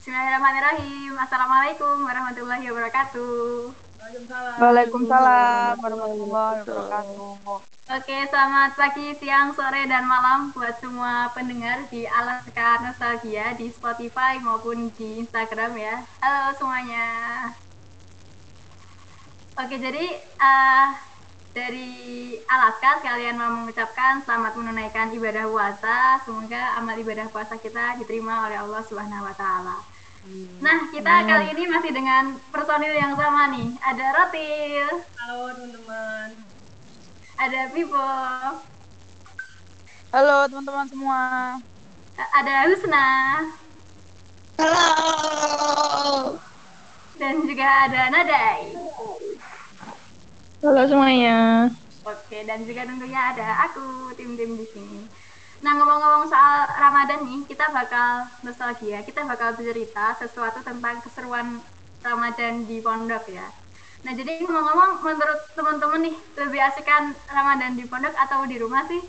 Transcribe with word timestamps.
Bismillahirrahmanirrahim. 0.00 1.12
Assalamualaikum 1.12 2.08
warahmatullahi 2.08 2.64
wabarakatuh. 2.72 3.68
Waalaikumsalam 4.56 5.76
warahmatullahi 5.76 6.64
wabarakatuh. 6.64 7.60
Oke, 8.00 8.18
selamat 8.32 8.80
pagi, 8.80 9.12
siang, 9.20 9.52
sore, 9.52 9.84
dan 9.84 10.08
malam 10.08 10.56
buat 10.56 10.72
semua 10.80 11.28
pendengar 11.36 11.84
di 11.92 12.08
Alaska 12.08 12.80
Nostalgia 12.80 13.52
di 13.60 13.68
Spotify 13.68 14.40
maupun 14.40 14.88
di 14.96 15.20
Instagram 15.20 15.76
ya. 15.76 16.00
Halo 16.24 16.56
semuanya. 16.56 17.06
Oke, 19.60 19.76
jadi 19.76 20.16
uh, 20.40 20.96
dari 21.50 22.38
Alaska 22.46 23.02
sekalian 23.02 23.34
mau 23.34 23.50
mengucapkan 23.62 24.22
selamat 24.22 24.54
menunaikan 24.54 25.10
ibadah 25.10 25.50
puasa. 25.50 26.22
Semoga 26.22 26.78
amal 26.78 26.94
ibadah 26.94 27.26
puasa 27.30 27.58
kita 27.58 27.98
diterima 27.98 28.46
oleh 28.46 28.58
Allah 28.58 28.82
Subhanahu 28.86 29.26
wa 29.26 29.34
taala. 29.34 29.82
Nah, 30.60 30.92
kita 30.92 31.24
kali 31.24 31.56
ini 31.56 31.64
masih 31.64 31.90
dengan 31.96 32.36
personil 32.52 32.92
yang 32.92 33.16
sama 33.16 33.50
nih. 33.50 33.72
Ada 33.82 34.06
Rotil. 34.14 34.88
Halo 35.16 35.38
teman-teman. 35.56 36.28
Ada 37.40 37.60
Vivo. 37.72 38.12
Halo 40.12 40.36
teman-teman 40.52 40.86
semua. 40.92 41.22
Ada 42.20 42.54
Husna. 42.68 43.08
Halo. 44.60 46.36
Dan 47.16 47.34
juga 47.48 47.68
ada 47.88 48.12
Nadai. 48.12 48.76
Halo 50.60 50.84
semuanya. 50.84 51.72
Oke, 52.04 52.44
dan 52.44 52.68
juga 52.68 52.84
tentunya 52.84 53.32
ada 53.32 53.64
aku, 53.64 54.12
tim-tim 54.12 54.60
di 54.60 54.68
sini. 54.68 55.08
Nah, 55.64 55.72
ngomong-ngomong 55.72 56.28
soal 56.28 56.68
Ramadan 56.76 57.24
nih, 57.24 57.48
kita 57.48 57.72
bakal 57.72 58.28
nostalgia, 58.44 59.00
kita 59.00 59.24
bakal 59.24 59.56
bercerita 59.56 60.20
sesuatu 60.20 60.60
tentang 60.60 61.00
keseruan 61.00 61.64
Ramadan 62.04 62.68
di 62.68 62.76
pondok 62.84 63.24
ya. 63.32 63.48
Nah, 64.04 64.12
jadi 64.12 64.44
ngomong-ngomong, 64.44 65.00
menurut 65.00 65.40
teman-teman 65.56 66.12
nih, 66.12 66.16
lebih 66.44 66.60
asikan 66.60 67.16
Ramadan 67.32 67.80
di 67.80 67.88
pondok 67.88 68.12
atau 68.20 68.44
di 68.44 68.60
rumah 68.60 68.84
sih? 68.84 69.00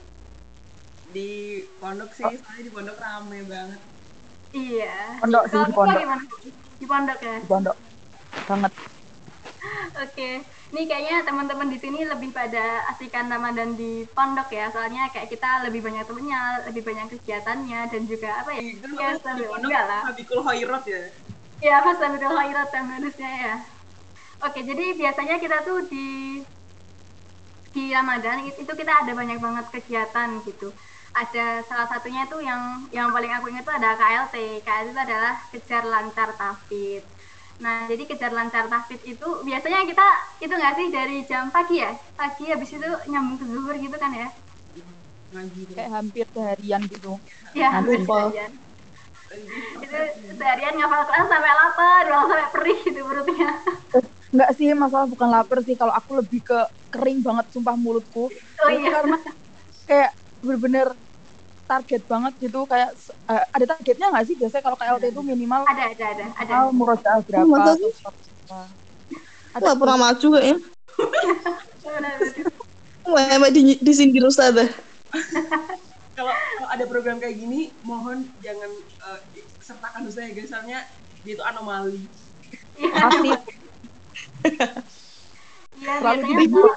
Di 1.11 1.31
pondok 1.83 2.16
sih, 2.16 2.31
soalnya 2.31 2.64
di 2.64 2.72
pondok 2.72 2.95
rame 2.95 3.44
banget. 3.44 3.81
Iya. 4.56 5.20
Pondok 5.20 5.44
sih, 5.52 5.59
di 5.59 5.73
pondok. 5.76 6.00
gimana? 6.00 6.23
Di 6.80 6.86
pondok 6.88 7.20
ya? 7.20 7.36
Di 7.44 7.48
pondok 7.52 7.78
banget. 8.48 8.73
Oke, 10.02 10.30
nih 10.75 10.86
kayaknya 10.89 11.16
teman-teman 11.27 11.67
di 11.73 11.77
sini 11.83 12.00
lebih 12.11 12.30
pada 12.39 12.64
asikan 12.91 13.25
Ramadan 13.33 13.69
di 13.81 14.08
pondok 14.16 14.47
ya, 14.58 14.66
soalnya 14.73 15.11
kayak 15.14 15.27
kita 15.33 15.50
lebih 15.67 15.81
banyak 15.88 16.03
temennya, 16.08 16.41
lebih 16.67 16.83
banyak 16.88 17.08
kegiatannya 17.14 17.80
dan 17.91 18.02
juga 18.11 18.30
apa 18.41 18.50
ya? 18.55 18.61
Kan 18.81 18.92
Ya, 19.02 19.08
di 19.11 19.19
sambil 19.23 19.49
enggak 19.59 19.83
lah. 19.92 20.02
Habikul 20.08 20.39
Khairat 20.47 20.83
ya. 20.88 21.02
Ya, 21.61 21.75
pas 21.86 21.95
sambil 22.02 22.25
khairat 22.25 22.69
yang 22.73 22.88
harusnya 22.94 23.30
ya. 23.45 23.53
Oke, 24.47 24.59
jadi 24.69 24.86
biasanya 25.02 25.36
kita 25.44 25.58
tuh 25.67 25.77
di 25.92 26.05
di 27.75 27.83
Ramadan 27.95 28.38
it- 28.47 28.59
itu 28.64 28.73
kita 28.81 28.94
ada 29.02 29.11
banyak 29.19 29.39
banget 29.45 29.66
kegiatan 29.75 30.30
gitu. 30.47 30.67
Ada 31.22 31.64
salah 31.67 31.88
satunya 31.92 32.22
itu 32.27 32.38
yang 32.49 32.61
yang 32.97 33.08
paling 33.16 33.31
aku 33.36 33.45
ingat 33.52 33.64
tuh 33.67 33.75
ada 33.80 33.89
KLT. 33.99 34.36
KLT 34.66 34.89
itu 34.92 35.02
adalah 35.08 35.33
kejar 35.52 35.83
lancar 35.94 36.30
tafid. 36.39 37.03
Nah, 37.60 37.86
jadi 37.92 38.04
kejar 38.08 38.32
lancar 38.32 38.66
tafid 38.72 39.02
itu 39.04 39.28
biasanya 39.44 39.84
kita 39.90 40.06
itu 40.40 40.54
nggak 40.56 40.74
sih 40.78 40.88
dari 40.94 41.18
jam 41.28 41.52
pagi 41.52 41.84
ya? 41.84 41.92
Pagi 42.16 42.48
habis 42.48 42.70
itu 42.72 42.90
nyambung 43.12 43.38
ke 43.42 43.46
zuhur 43.50 43.76
gitu 43.76 43.98
kan 44.00 44.12
ya? 44.16 44.28
Kayak 45.76 45.92
hampir 45.96 46.26
seharian 46.32 46.82
gitu. 46.88 47.12
Ya, 47.56 47.68
Hampir 47.72 48.00
seharian. 48.04 48.52
Itu 49.32 50.00
seharian 50.36 50.74
ngafal 50.80 51.02
Quran 51.08 51.28
sampai 51.28 51.52
lapar, 51.56 52.04
sampai 52.08 52.48
perih 52.52 52.80
gitu 52.88 53.02
perutnya. 53.04 53.50
Enggak 54.32 54.50
sih, 54.56 54.68
masalah 54.72 55.08
bukan 55.12 55.28
lapar 55.28 55.58
sih. 55.64 55.76
Kalau 55.76 55.92
aku 55.92 56.12
lebih 56.24 56.40
ke 56.44 56.60
kering 56.92 57.20
banget 57.24 57.46
sumpah 57.52 57.76
mulutku. 57.76 58.28
Oh 58.28 58.70
Itu 58.72 58.80
iya. 58.80 58.90
Karena 58.95 59.17
kayak 59.88 60.11
bener-bener 60.42 60.88
target 61.71 62.02
banget 62.04 62.33
gitu 62.43 62.59
kayak 62.67 62.92
eh, 63.32 63.43
ada 63.55 63.65
targetnya 63.71 64.08
nggak 64.11 64.26
sih 64.27 64.36
biasanya 64.36 64.64
kalau 64.67 64.77
KLT 64.77 65.04
itu 65.15 65.21
minimal 65.23 65.61
Ada, 65.64 65.83
ada, 65.95 66.05
ada, 66.11 66.26
ada. 66.36 66.54
murojaah 66.76 67.20
berapa 67.23 67.48
masa 67.48 67.71
atau 67.71 67.87
berapa 67.87 68.59
ada 69.52 69.64
Nggak 69.64 69.77
pernah 69.83 69.98
maju 69.99 70.27
kayaknya. 70.31 70.55
Benar-benar. 71.83 72.15
Mama 73.02 73.48
di, 73.52 73.61
disindir 73.83 74.23
Ustazah. 74.23 74.70
Kalau 76.11 76.36
kalau 76.36 76.70
ada 76.70 76.86
program 76.86 77.17
kayak 77.17 77.39
gini, 77.39 77.71
mohon 77.87 78.27
jangan 78.43 78.67
eh, 78.77 79.20
sertakan 79.64 80.05
saya 80.11 80.30
guys, 80.36 80.52
soalnya 80.52 80.86
dia 81.23 81.33
itu 81.39 81.42
anomali. 81.42 82.04
pasti 82.77 83.31
Iya, 85.81 85.98
selalu 85.98 86.21
biasanya 86.30 86.49
kalau, 86.52 86.73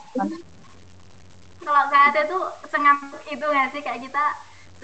kalau 1.60 1.83
nggak 1.93 2.04
ada 2.15 2.21
tuh 2.25 2.43
sengam 2.72 2.99
itu 3.28 3.44
nggak 3.44 3.69
sih 3.75 3.83
kayak 3.84 4.00
kita 4.00 4.25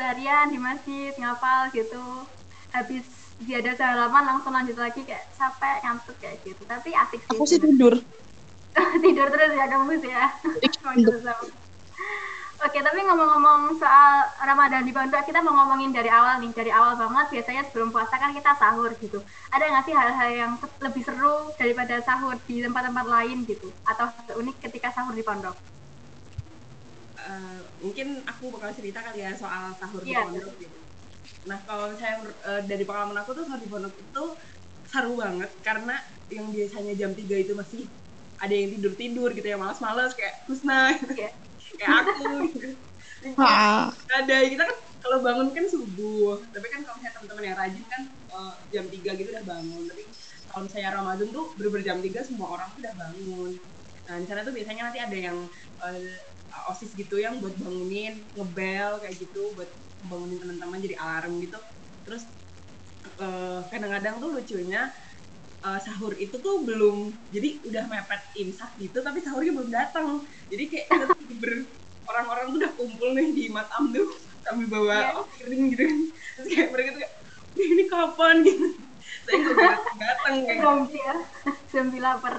seharian 0.00 0.49
di 0.49 0.56
masjid 0.56 1.12
ngapal 1.21 1.69
gitu, 1.77 2.25
habis 2.72 3.05
dia 3.44 3.61
ada 3.61 3.77
salaman 3.77 4.25
langsung 4.25 4.56
lanjut 4.56 4.81
lagi 4.81 5.05
kayak 5.05 5.28
capek 5.37 5.84
ngantuk 5.84 6.16
kayak 6.25 6.41
gitu. 6.41 6.65
Tapi 6.65 6.97
asik 6.97 7.21
sih. 7.21 7.37
Aku 7.37 7.44
sih 7.44 7.61
tidur. 7.61 8.00
tidur 9.05 9.28
terus 9.28 9.53
ya 9.53 9.69
kamu 9.69 10.00
sih 10.00 10.09
ya. 10.09 10.33
Emang 10.81 10.97
gitu. 10.97 11.21
Oke, 12.61 12.77
tapi 12.84 13.00
ngomong-ngomong 13.09 13.81
soal 13.81 14.28
Ramadan 14.44 14.84
di 14.84 14.93
pondok, 14.93 15.25
kita 15.25 15.41
mau 15.41 15.65
ngomongin 15.65 15.97
dari 15.97 16.12
awal 16.12 16.44
nih, 16.44 16.53
dari 16.53 16.69
awal 16.69 16.93
banget. 16.93 17.41
Biasanya 17.41 17.65
sebelum 17.69 17.88
puasa 17.88 18.21
kan 18.21 18.37
kita 18.37 18.53
sahur 18.61 18.93
gitu. 19.00 19.25
Ada 19.49 19.65
nggak 19.65 19.84
sih 19.88 19.97
hal-hal 19.97 20.28
yang 20.28 20.53
lebih 20.84 21.00
seru 21.00 21.56
daripada 21.56 22.05
sahur 22.05 22.37
di 22.44 22.61
tempat-tempat 22.61 23.06
lain 23.09 23.49
gitu? 23.49 23.72
Atau 23.88 24.12
unik 24.37 24.61
ketika 24.61 24.93
sahur 24.93 25.17
di 25.17 25.25
pondok? 25.25 25.56
Eh, 27.20 27.60
mungkin 27.84 28.25
aku 28.25 28.44
bakal 28.54 28.70
cerita 28.72 29.04
kali 29.04 29.20
ya 29.20 29.32
soal 29.36 29.76
sahur 29.76 30.00
di 30.00 30.12
Iya. 30.14 30.25
pondok 30.25 30.54
gitu. 30.56 30.78
Nah 31.48 31.58
kalau 31.69 31.92
saya 32.00 32.14
eh, 32.25 32.62
dari 32.64 32.84
pengalaman 32.88 33.19
aku 33.20 33.31
tuh 33.36 33.44
sahur 33.44 33.60
di 33.60 33.69
pondok 33.69 33.94
itu 34.00 34.25
seru 34.88 35.14
banget 35.20 35.50
karena 35.60 35.97
yang 36.32 36.48
biasanya 36.50 36.92
jam 36.97 37.12
3 37.12 37.36
itu 37.36 37.53
masih 37.53 37.82
ada 38.41 38.54
yang 38.56 38.69
tidur 38.72 38.92
tidur 38.97 39.28
gitu 39.36 39.44
ya 39.44 39.58
malas-malas 39.60 40.16
kayak 40.16 40.34
Husna 40.48 40.97
gitu. 40.97 41.12
Iya. 41.20 41.31
kayak 41.78 41.92
aku 42.08 42.25
gitu. 42.56 42.69
Wah. 43.37 43.92
ada 44.10 44.37
kita 44.48 44.62
kan 44.64 44.76
kalau 45.04 45.19
bangun 45.22 45.48
kan 45.52 45.64
subuh 45.69 46.41
tapi 46.50 46.66
kan 46.72 46.81
kalau 46.84 46.97
misalnya 46.98 47.14
teman-teman 47.20 47.44
yang 47.52 47.58
rajin 47.60 47.84
kan 47.87 48.02
eh, 48.08 48.54
jam 48.72 48.87
3 48.88 49.10
gitu 49.20 49.28
udah 49.34 49.44
bangun 49.47 49.82
tapi 49.91 50.02
kalau 50.50 50.62
misalnya 50.66 50.91
Ramadan 50.97 51.28
tuh 51.31 51.44
bener-bener 51.60 51.84
jam 51.84 51.98
3 52.00 52.20
semua 52.25 52.48
orang 52.56 52.69
tuh 52.75 52.81
udah 52.82 52.94
bangun 52.97 53.52
nah 54.08 54.16
di 54.19 54.26
sana 54.26 54.41
tuh 54.42 54.54
biasanya 54.56 54.82
nanti 54.91 54.98
ada 54.98 55.19
yang 55.28 55.38
eh, 55.87 56.16
osis 56.71 56.93
gitu 56.94 57.16
yang 57.19 57.38
buat 57.38 57.55
bangunin 57.56 58.31
ngebel 58.34 58.99
kayak 59.03 59.16
gitu 59.19 59.55
buat 59.55 59.71
bangunin 60.03 60.38
teman-teman 60.41 60.78
jadi 60.81 60.97
alarm 60.99 61.38
gitu 61.38 61.59
terus 62.03 62.25
eh, 63.21 63.61
kadang-kadang 63.71 64.21
tuh 64.21 64.31
lucunya 64.34 64.91
eh, 65.66 65.81
sahur 65.81 66.12
itu 66.16 66.37
tuh 66.41 66.65
belum 66.66 66.97
jadi 67.31 67.49
udah 67.69 67.84
mepet 67.88 68.22
imsak 68.38 68.71
gitu 68.81 68.99
tapi 69.00 69.19
sahurnya 69.21 69.53
belum 69.56 69.71
datang 69.71 70.06
jadi 70.49 70.65
kayak 70.71 70.87
kita 70.88 71.05
tuh 71.11 71.25
bener 71.28 71.53
orang-orang 72.11 72.44
tuh 72.50 72.59
udah 72.65 72.72
kumpul 72.75 73.09
nih 73.15 73.28
di 73.37 73.44
matam 73.53 73.93
tuh 73.94 74.09
sambil 74.43 74.67
bawa 74.67 74.97
Iya. 75.05 75.21
piring 75.37 75.62
gitu 75.72 75.82
kan 75.87 76.00
terus 76.37 76.47
kayak 76.50 76.69
mereka 76.75 76.88
tuh 76.97 77.00
kayak 77.05 77.15
"Ih, 77.50 77.69
ini 77.77 77.84
kapan 77.87 78.37
gitu 78.47 78.67
saya 79.27 79.37
nggak 79.37 79.56
datang 80.00 80.34
kayak 80.47 80.59
gitu. 80.59 80.65
Zombie 80.65 81.03
ya, 81.03 81.17
zombie 81.71 82.00
lapar. 82.03 82.37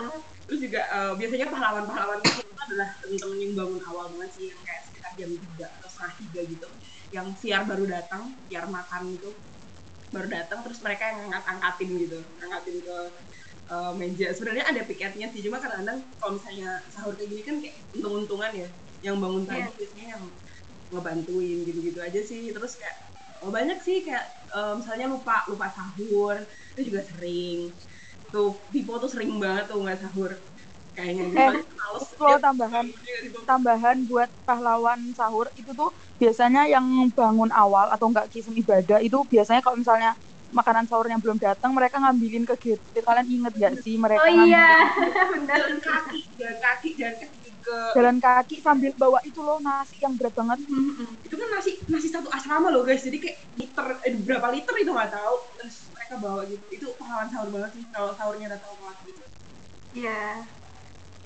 Terus 0.52 0.68
juga 0.68 0.82
eh, 0.84 1.14
biasanya 1.16 1.48
pahlawan-pahlawan 1.48 2.20
itu 2.20 2.44
adalah 2.60 2.90
temen-temen 3.00 3.38
yang 3.40 3.54
bangun 3.56 3.82
awal 3.88 4.06
banget 4.12 4.32
sih 4.36 4.46
yang 4.52 4.60
kayak 4.68 4.84
sekitar 4.84 5.12
jam 5.16 5.32
3 5.32 5.64
atau 5.80 5.88
setengah 5.88 6.14
tiga 6.20 6.42
gitu. 6.52 6.68
Yang 7.16 7.28
siar 7.40 7.64
baru 7.64 7.86
datang 7.88 8.36
siar 8.52 8.68
makan 8.68 9.16
gitu 9.16 9.32
baru 10.12 10.28
datang 10.28 10.60
terus 10.68 10.84
mereka 10.84 11.08
yang 11.08 11.18
ngangkat-angkatin 11.32 11.90
gitu 12.04 12.20
ngangkatin 12.38 12.78
ke 12.84 12.98
eh, 13.72 13.92
meja. 13.96 14.28
Sebenarnya 14.36 14.66
ada 14.68 14.82
piketnya 14.84 15.28
sih 15.32 15.42
cuma 15.48 15.58
kadang-kadang 15.64 16.04
kalau 16.20 16.32
misalnya 16.36 16.70
sahur 16.92 17.14
kayak 17.16 17.30
gini 17.32 17.42
kan 17.48 17.56
kayak 17.64 17.76
untung-untungan 17.96 18.52
ya. 18.52 18.70
Yang 19.02 19.16
bangun 19.24 19.44
pagi 19.48 19.60
Iya. 19.64 19.70
biasanya 19.80 20.06
yang 20.20 20.24
ngebantuin 20.92 21.58
gitu-gitu 21.68 22.00
aja 22.04 22.22
sih. 22.22 22.52
Terus 22.52 22.74
kayak 22.76 22.98
oh, 23.42 23.50
banyak 23.56 23.80
sih 23.80 24.04
kayak 24.04 24.26
eh, 24.52 24.74
misalnya 24.76 25.08
lupa 25.16 25.48
lupa 25.48 25.68
sahur 25.72 26.36
itu 26.76 26.82
juga 26.92 27.02
sering. 27.08 27.72
Tuh 28.32 28.56
Pipo 28.72 28.96
tuh 29.00 29.12
sering 29.12 29.32
banget 29.44 29.68
tuh 29.72 29.80
nggak 29.84 30.00
sahur 30.04 30.32
kayaknya. 30.96 31.24
Eh, 31.32 31.52
males. 31.76 32.06
Kalau 32.20 32.40
tambahan. 32.40 32.86
Tambahan 33.48 33.98
buat 34.08 34.30
pahlawan 34.48 35.00
sahur. 35.18 35.48
Itu 35.58 35.72
tuh 35.74 35.90
biasanya 36.22 36.68
yang 36.70 36.86
bangun 37.16 37.52
awal 37.52 37.90
atau 37.92 38.12
enggak 38.12 38.28
kisah 38.32 38.54
ibadah 38.54 39.00
itu 39.02 39.18
biasanya 39.28 39.62
kalau 39.66 39.78
misalnya 39.80 40.14
makanan 40.52 40.84
sahurnya 40.84 41.16
belum 41.24 41.40
datang 41.40 41.72
mereka 41.72 41.96
ngambilin 42.04 42.44
ke 42.44 42.56
GT 42.60 43.00
kalian 43.08 43.28
inget 43.32 43.54
gak 43.56 43.74
sih 43.80 43.96
mereka 43.96 44.20
Oh 44.20 44.28
iya, 44.28 44.84
benar. 45.32 45.56
jalan 45.64 45.80
kaki 45.80 46.22
jalan 46.36 46.58
kaki 46.60 46.90
jalan 47.00 47.16
kaki 47.24 47.50
ke 47.64 47.78
jalan 47.96 48.18
kaki 48.20 48.56
sambil 48.60 48.92
bawa 49.00 49.20
itu 49.24 49.40
loh 49.40 49.64
nasi 49.64 49.96
yang 50.04 50.20
berat 50.20 50.36
banget. 50.36 50.60
Itu 51.24 51.36
kan 51.40 51.48
nasi 51.56 51.72
nasi 51.88 52.08
satu 52.12 52.28
asrama 52.36 52.68
loh 52.68 52.84
guys. 52.84 53.00
Jadi 53.00 53.18
kayak 53.24 53.38
liter 53.56 53.88
eh, 54.04 54.14
berapa 54.20 54.48
liter 54.52 54.76
itu 54.76 54.92
nggak 54.92 55.12
tahu. 55.16 55.36
Terus 55.56 55.76
mereka 55.96 56.12
ke 56.12 56.18
bawah 56.20 56.44
gitu. 56.44 56.64
Itu 56.68 56.88
pahlawan 57.00 57.28
sahur 57.32 57.50
banget 57.50 57.72
sih 57.80 57.84
kalau 57.88 58.12
sahurnya 58.20 58.48
datang 58.52 58.76
telat 58.76 58.98
gitu. 59.08 59.24
Iya. 59.96 60.22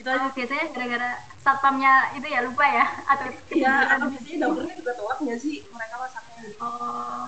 Itu 0.06 0.10
aja 0.14 0.30
Oh, 0.30 0.30
biasanya 0.38 0.66
gara-gara 0.70 1.10
satpamnya 1.42 1.92
itu 2.18 2.28
ya 2.30 2.40
lupa 2.46 2.66
ya 2.78 2.86
atau 3.10 3.26
Iya, 3.50 3.74
atau 3.98 4.06
biasanya 4.14 4.38
dapurnya 4.46 4.74
juga 4.78 4.94
telat 4.94 5.18
nggak 5.26 5.40
sih 5.42 5.56
mereka 5.74 5.96
masaknya 5.98 6.38
gitu. 6.46 6.62
Oh, 6.62 7.28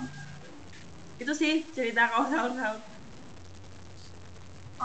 Itu 1.22 1.34
sih 1.42 1.54
cerita 1.76 2.02
kalau 2.12 2.26
sahur-sahur. 2.32 2.80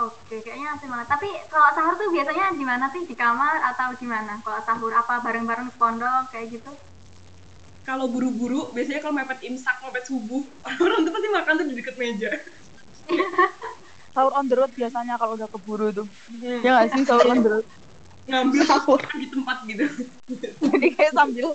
oke, 0.05 0.35
kayaknya 0.45 0.67
asik 0.75 0.89
banget. 0.93 1.09
Tapi 1.15 1.29
kalau 1.53 1.69
sahur 1.77 1.95
tuh 2.01 2.09
biasanya 2.17 2.45
di 2.61 2.65
mana 2.71 2.87
sih? 2.95 3.03
Di 3.11 3.15
kamar 3.23 3.55
atau 3.71 3.89
di 4.01 4.07
mana? 4.15 4.33
Kalau 4.45 4.61
sahur 4.69 4.93
apa 5.01 5.15
bareng-bareng 5.25 5.67
di 5.71 5.75
pondok 5.81 6.23
kayak 6.33 6.47
gitu? 6.55 6.71
Kalau 7.89 8.07
buru-buru, 8.15 8.61
biasanya 8.75 9.01
kalau 9.03 9.15
mepet 9.19 9.41
imsak, 9.49 9.77
mepet 9.83 10.05
subuh, 10.11 10.43
orang 10.85 11.01
tuh 11.07 11.13
pasti 11.15 11.29
makan 11.37 11.55
tuh 11.61 11.67
di 11.71 11.75
deket 11.79 11.97
meja. 11.99 12.31
Sahur 14.13 14.33
on 14.37 14.45
the 14.45 14.57
road 14.57 14.73
biasanya 14.73 15.17
kalau 15.17 15.35
udah 15.35 15.49
keburu 15.49 15.89
tuh. 15.91 16.07
Hmm. 16.29 16.61
Ya 16.61 16.71
nggak 16.77 16.89
sih 16.93 17.03
sahur 17.05 17.27
on 17.29 17.41
the 17.41 17.51
road. 17.59 17.67
Ngambil 18.23 18.63
Sahur. 18.63 19.01
di 19.19 19.27
tempat 19.27 19.57
gitu. 19.67 19.85
Jadi 20.71 20.89
kayak 20.95 21.13
sambil 21.17 21.47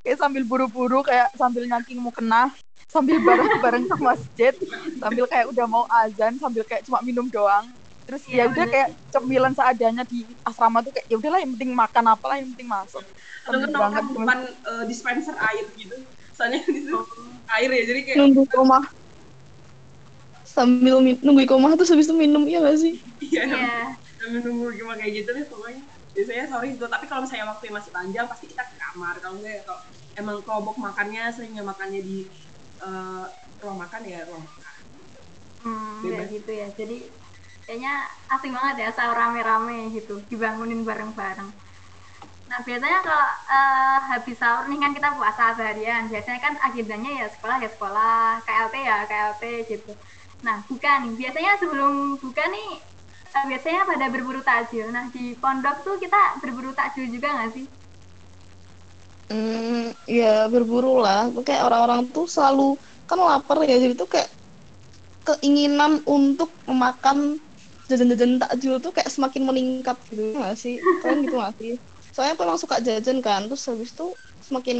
kayak 0.00 0.18
sambil 0.18 0.42
buru-buru 0.46 1.04
kayak 1.04 1.28
sambil 1.34 1.62
nyaking 1.66 1.98
mau 2.00 2.14
kena 2.14 2.48
sambil 2.86 3.18
bareng-bareng 3.20 3.84
ke 3.90 3.96
masjid 3.98 4.54
sambil 4.96 5.26
kayak 5.26 5.50
udah 5.50 5.66
mau 5.66 5.84
azan 5.90 6.38
sambil 6.38 6.62
kayak 6.64 6.86
cuma 6.86 7.02
minum 7.02 7.26
doang 7.28 7.66
terus 8.06 8.22
Iya, 8.30 8.46
ya 8.46 8.54
udah 8.54 8.64
bener. 8.64 8.72
kayak 8.72 8.88
cemilan 9.10 9.52
seadanya 9.52 10.02
di 10.06 10.22
asrama 10.46 10.78
tuh 10.80 10.94
kayak 10.94 11.06
ya 11.10 11.18
udahlah 11.18 11.42
yang 11.42 11.50
penting 11.58 11.74
makan 11.74 12.04
apalah 12.06 12.38
yang 12.38 12.48
penting 12.54 12.70
masuk 12.70 13.02
Atau 13.42 13.58
kan 13.58 14.04
depan 14.14 14.38
eh, 14.46 14.84
dispenser 14.86 15.34
air 15.34 15.66
gitu. 15.74 15.98
Soalnya 16.32 16.62
di 16.70 16.80
situ 16.86 16.98
air 17.50 17.70
ya, 17.74 17.82
jadi 17.82 18.00
kayak 18.06 18.16
Nunggu 18.22 18.42
koma. 18.48 18.78
Sambil 20.56 20.96
min- 21.06 21.20
nunggu 21.24 21.44
koma 21.50 21.68
terus 21.76 21.90
habis 21.92 22.06
itu 22.08 22.16
minum, 22.22 22.42
iya 22.50 22.58
gak 22.66 22.78
sih? 22.82 22.94
iya, 23.24 23.40
Iya. 23.44 23.62
sambil 24.18 24.40
nunggu 24.44 24.66
gimana 24.78 24.98
kayak 25.02 25.14
gitu 25.24 25.30
deh 25.36 25.44
pokoknya. 25.52 25.82
Biasanya 26.14 26.44
sorry 26.52 26.68
itu, 26.76 26.84
tapi 26.88 27.04
kalau 27.08 27.20
misalnya 27.24 27.46
waktu 27.52 27.64
masih 27.78 27.92
panjang 27.96 28.26
pasti 28.30 28.44
kita 28.52 28.62
ke 28.70 28.74
kamar. 28.82 29.14
Kalau 29.22 29.34
enggak 29.40 29.52
ya 29.58 29.62
kalau 29.68 29.80
emang 30.20 30.36
kelompok 30.44 30.76
makannya 30.86 31.22
seringnya 31.34 31.62
makannya 31.70 32.00
di 32.08 32.16
eh, 32.84 33.24
ruang 33.60 33.78
makan 33.84 34.02
ya 34.12 34.18
ruang 34.28 34.44
makan. 34.48 34.74
Hmm, 35.62 36.00
Bebas. 36.02 36.16
kayak 36.16 36.28
gitu 36.34 36.50
ya. 36.60 36.66
Jadi 36.78 36.96
kayaknya 37.64 37.92
asing 38.34 38.52
banget 38.56 38.74
ya 38.84 38.88
sahur 38.96 39.16
rame-rame 39.22 39.76
gitu, 39.96 40.14
dibangunin 40.30 40.80
bareng-bareng. 40.88 41.50
Nah 42.50 42.58
biasanya 42.66 42.98
kalau 43.06 43.26
eh, 43.54 43.98
habis 44.10 44.36
sahur 44.42 44.64
nih 44.70 44.78
kan 44.82 44.92
kita 44.96 45.08
puasa 45.18 45.44
seharian, 45.58 46.02
biasanya 46.12 46.38
kan 46.46 46.54
agendanya 46.66 47.10
ya 47.20 47.26
sekolah 47.34 47.56
ya 47.64 47.68
sekolah, 47.74 48.14
KLT 48.46 48.74
ya 48.88 48.96
KLT 49.10 49.42
gitu. 49.70 49.90
Nah 50.44 50.56
buka 50.68 50.90
nih, 51.02 51.12
biasanya 51.20 51.52
sebelum 51.60 51.92
buka 52.22 52.44
nih 52.54 52.68
eh, 53.36 53.44
biasanya 53.50 53.80
pada 53.90 54.06
berburu 54.14 54.40
takjil. 54.48 54.86
Nah 54.96 55.04
di 55.14 55.24
pondok 55.42 55.76
tuh 55.86 55.96
kita 56.02 56.20
berburu 56.42 56.70
takjil 56.78 57.04
juga 57.14 57.28
nggak 57.36 57.50
sih? 57.56 57.66
Hmm, 59.30 59.90
ya 60.06 60.46
berburu 60.52 61.02
lah. 61.04 61.20
Kayak 61.46 61.62
orang-orang 61.68 62.00
tuh 62.14 62.26
selalu 62.34 62.78
kan 63.08 63.18
lapar 63.28 63.58
ya, 63.70 63.76
jadi 63.82 63.94
tuh 63.98 64.08
kayak 64.14 64.30
keinginan 65.26 66.02
untuk 66.06 66.50
memakan 66.70 67.38
jajan-jajan 67.90 68.38
takjil 68.42 68.74
tuh 68.84 68.92
kayak 68.94 69.10
semakin 69.10 69.42
meningkat 69.48 69.96
gitu 70.10 70.22
nggak 70.38 70.54
sih? 70.58 70.74
Kalian 71.02 71.18
gitu 71.26 71.36
nggak 71.38 71.54
sih? 71.60 71.72
Soalnya 72.14 72.32
aku 72.38 72.42
emang 72.46 72.60
suka 72.62 72.76
jajan 72.82 73.18
kan, 73.26 73.40
terus 73.50 73.62
habis 73.70 73.90
itu 73.94 74.06
semakin 74.42 74.76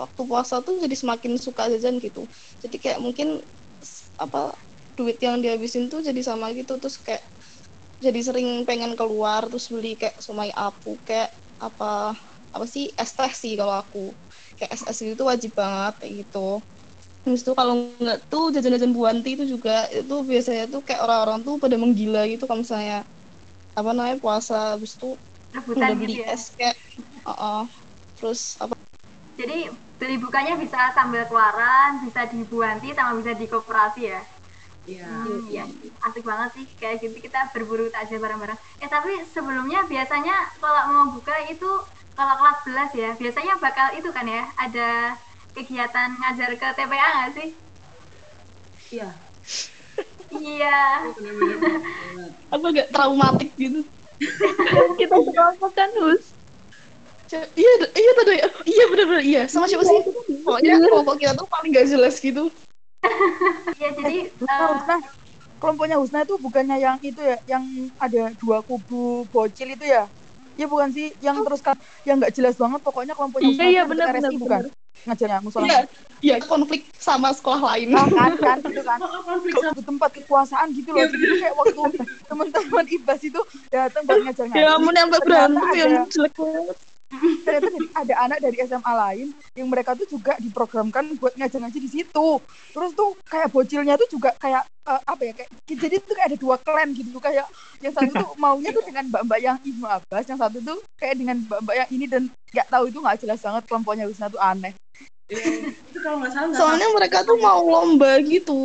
waktu 0.00 0.22
puasa 0.26 0.60
tuh 0.66 0.80
jadi 0.84 0.96
semakin 0.96 1.32
suka 1.40 1.68
jajan 1.72 2.00
gitu. 2.00 2.26
Jadi 2.62 2.76
kayak 2.82 3.00
mungkin 3.04 3.44
apa 4.18 4.54
duit 4.94 5.18
yang 5.18 5.42
dihabisin 5.42 5.90
tuh 5.90 6.00
jadi 6.02 6.20
sama 6.22 6.50
gitu 6.54 6.78
terus 6.78 6.98
kayak 7.02 7.22
jadi 8.02 8.20
sering 8.20 8.48
pengen 8.68 8.94
keluar 8.98 9.46
terus 9.46 9.70
beli 9.70 9.94
kayak 9.98 10.18
somai 10.22 10.50
apu 10.54 10.98
kayak 11.06 11.30
apa 11.62 12.14
apa 12.54 12.64
sih 12.70 12.90
es 12.94 13.10
teh 13.14 13.32
sih 13.34 13.54
kalau 13.58 13.74
aku 13.82 14.14
kayak 14.58 14.70
es 14.74 14.82
es 14.86 14.98
itu 15.02 15.22
wajib 15.26 15.54
banget 15.58 15.94
kayak 16.02 16.14
gitu 16.26 16.62
Terus 17.24 17.40
tuh 17.40 17.56
kalau 17.56 17.88
nggak 17.96 18.28
tuh 18.28 18.52
jajan-jajan 18.52 18.92
buanti 18.92 19.32
itu 19.32 19.48
juga 19.48 19.88
itu 19.88 20.12
biasanya 20.28 20.68
tuh 20.68 20.84
kayak 20.84 21.00
orang-orang 21.08 21.40
tuh 21.40 21.56
pada 21.56 21.80
menggila 21.80 22.28
gitu 22.28 22.44
kalau 22.44 22.60
misalnya 22.60 23.00
apa 23.72 23.90
namanya 23.96 24.20
puasa 24.20 24.76
habis 24.76 24.92
itu 25.00 25.16
udah 25.72 25.88
Rebutan 25.88 25.96
beli 25.96 26.20
gitu 26.20 26.28
ya. 26.28 26.36
es 26.36 26.52
kayak 26.52 26.76
uh-uh. 27.24 27.64
terus 28.20 28.60
apa 28.60 28.76
Jadi 29.40 29.72
beli 29.98 30.16
bukanya 30.20 30.54
bisa 30.60 30.92
sambil 30.94 31.26
keluaran, 31.26 32.04
bisa 32.06 32.28
di 32.28 32.44
Buanti 32.46 32.94
sama 32.94 33.18
bisa 33.18 33.32
di 33.34 33.46
koperasi 33.50 34.02
ya. 34.14 34.20
Iya. 34.84 35.08
Hmm, 35.08 35.48
iya, 35.48 35.64
asik 36.04 36.24
banget 36.28 36.60
sih 36.60 36.66
kayak 36.76 37.00
gitu 37.00 37.16
kita 37.24 37.48
berburu 37.56 37.88
takjil 37.88 38.20
bareng-bareng. 38.20 38.58
Eh 38.84 38.88
tapi 38.88 39.16
sebelumnya 39.32 39.88
biasanya 39.88 40.52
kalau 40.60 40.82
mau 40.92 41.06
buka 41.16 41.32
itu 41.48 41.70
kalau 42.14 42.34
kelas 42.38 42.92
11 42.92 43.00
ya, 43.00 43.10
biasanya 43.16 43.54
bakal 43.58 43.90
itu 43.96 44.12
kan 44.12 44.28
ya, 44.28 44.44
ada 44.60 45.18
kegiatan 45.56 46.14
ngajar 46.20 46.50
ke 46.54 46.68
TPA 46.76 47.08
nggak 47.16 47.32
sih? 47.32 47.48
Iya. 48.92 49.08
Iya. 50.34 50.78
Apa 52.52 52.64
agak 52.70 52.90
traumatik 52.92 53.50
gitu 53.54 53.86
kita 55.00 55.16
sekelompok 55.20 55.72
kan 55.74 55.90
Hus 55.98 56.34
iya 57.58 57.72
iya 57.98 58.12
tadi 58.14 58.38
iya 58.68 58.84
bener-bener 58.86 59.24
iya 59.26 59.42
sama 59.50 59.66
siapa 59.66 59.82
sih 59.82 60.00
pokoknya 60.46 60.78
kelompok 60.86 61.18
kita 61.18 61.32
tuh 61.34 61.46
paling 61.50 61.74
gak 61.74 61.90
jelas 61.90 62.22
gitu 62.22 62.46
Iya 63.74 63.88
jadi 63.94 64.16
Husna, 64.38 64.54
eh, 64.54 64.68
Husna. 64.74 64.96
kelompoknya 65.58 65.96
Husna 65.98 66.18
itu 66.22 66.34
bukannya 66.38 66.76
yang 66.78 66.96
itu 67.00 67.20
ya 67.20 67.36
yang 67.46 67.64
ada 67.98 68.32
dua 68.38 68.60
kubu 68.60 69.24
bocil 69.28 69.68
itu 69.70 69.84
ya? 69.84 70.06
Iya 70.54 70.66
bukan 70.70 70.88
sih? 70.94 71.10
Yang 71.18 71.36
terus 71.50 71.60
kan 71.60 71.76
yang 72.06 72.22
nggak 72.22 72.34
jelas 72.34 72.54
banget 72.54 72.80
pokoknya 72.80 73.12
kelompoknya 73.12 73.48
Iya, 73.48 73.54
Husna 73.54 73.66
iya, 73.66 73.82
itu 73.82 73.90
benar, 73.90 74.06
RSI 74.08 74.20
benar, 74.22 74.38
bukan? 74.40 74.62
ngajarnya 75.04 75.38
musola. 75.42 75.64
Iya 75.66 75.78
iya 76.24 76.36
konflik 76.40 76.88
sama 76.96 77.28
sekolah 77.34 77.60
lain. 77.74 77.92
Nah, 77.92 78.06
kan 78.08 78.32
kan 78.40 78.56
gitu 78.62 78.80
kan. 78.80 78.98
Oh, 79.02 79.20
konflik 79.28 79.54
sama 79.60 79.80
tempat 79.82 80.10
kekuasaan 80.22 80.66
gitu 80.72 80.88
loh. 80.94 81.02
Iya, 81.02 81.06
Jadi 81.12 81.26
kayak 81.42 81.54
waktu 81.58 81.80
teman-teman 82.30 82.84
ibas 82.88 83.20
itu 83.20 83.40
datang 83.68 84.02
buat 84.06 84.20
ngajar 84.22 84.44
ngajar. 84.48 84.62
ya 84.64 84.68
ampun 84.78 84.94
yang 84.94 85.08
berantem 85.10 85.64
yang 85.76 85.92
jelek 86.08 86.32
banget 86.38 86.76
Ternyata 87.44 87.68
jadi 87.70 87.88
ada 87.94 88.14
anak 88.26 88.38
dari 88.40 88.56
SMA 88.64 88.92
lain 88.92 89.28
yang 89.54 89.68
mereka 89.68 89.92
tuh 89.94 90.08
juga 90.08 90.34
diprogramkan 90.40 91.14
buat 91.20 91.36
ngajar 91.36 91.60
ngaji 91.60 91.78
di 91.78 91.90
situ. 91.90 92.28
Terus 92.72 92.90
tuh 92.96 93.14
kayak 93.28 93.52
bocilnya 93.52 93.94
tuh 94.00 94.08
juga 94.10 94.32
kayak 94.40 94.64
eh, 94.64 95.00
apa 95.04 95.22
ya 95.22 95.32
kayak 95.36 95.50
jadi 95.68 95.94
tuh 96.02 96.14
kayak 96.16 96.28
ada 96.34 96.38
dua 96.40 96.56
klan 96.58 96.88
gitu 96.96 97.08
kayak 97.20 97.46
yang 97.84 97.92
satu 97.94 98.12
tuh 98.16 98.30
maunya 98.40 98.72
tuh 98.72 98.82
dengan 98.82 99.04
mbak-mbak 99.12 99.40
yang 99.40 99.56
Ibnu 99.60 99.86
Abbas, 99.86 100.24
yang 100.26 100.40
satu 100.40 100.58
tuh 100.64 100.78
kayak 100.96 101.14
dengan 101.20 101.36
mbak-mbak 101.44 101.74
yang 101.84 101.88
ini 101.92 102.06
dan 102.08 102.22
nggak 102.50 102.68
tahu 102.72 102.84
itu 102.88 102.98
nggak 102.98 103.18
jelas 103.20 103.40
banget 103.44 103.62
kelompoknya 103.68 104.04
Wisna 104.08 104.26
tuh 104.32 104.40
aneh. 104.40 104.72
Iya, 105.24 105.72
itu 105.72 105.98
kalau 106.04 106.20
nggak 106.20 106.32
salah 106.36 106.46
nggak 106.52 106.60
soalnya 106.60 106.88
mereka 106.92 107.18
tuh 107.24 107.36
mau 107.40 107.64
lomba 107.64 108.20
gitu 108.20 108.60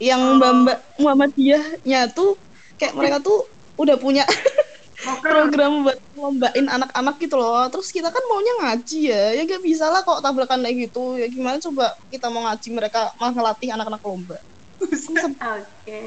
yang 0.00 0.40
mbak 0.40 0.52
mbak 0.64 0.78
Muhammadiyahnya 0.96 2.08
tuh 2.16 2.36
kayak 2.80 2.96
mereka 2.96 3.16
tuh 3.20 3.44
udah 3.76 3.96
punya. 3.98 4.24
program 5.02 5.72
buat 5.82 5.98
lombain 6.14 6.66
anak-anak 6.70 7.14
gitu 7.18 7.34
loh 7.34 7.66
terus 7.68 7.90
kita 7.90 8.08
kan 8.08 8.22
maunya 8.30 8.54
ngaji 8.62 8.98
ya 9.10 9.24
ya 9.34 9.42
gak 9.44 9.62
bisa 9.66 9.90
lah 9.90 10.06
kok 10.06 10.22
tabrakan 10.22 10.62
kayak 10.62 10.88
gitu 10.88 11.18
ya 11.18 11.26
gimana 11.26 11.58
coba 11.58 11.90
kita 12.08 12.30
mau 12.30 12.46
ngaji 12.46 12.68
mereka 12.70 13.10
malah 13.18 13.32
ngelatih 13.34 13.68
anak-anak 13.74 14.02
lomba 14.06 14.38
Oke. 14.82 16.00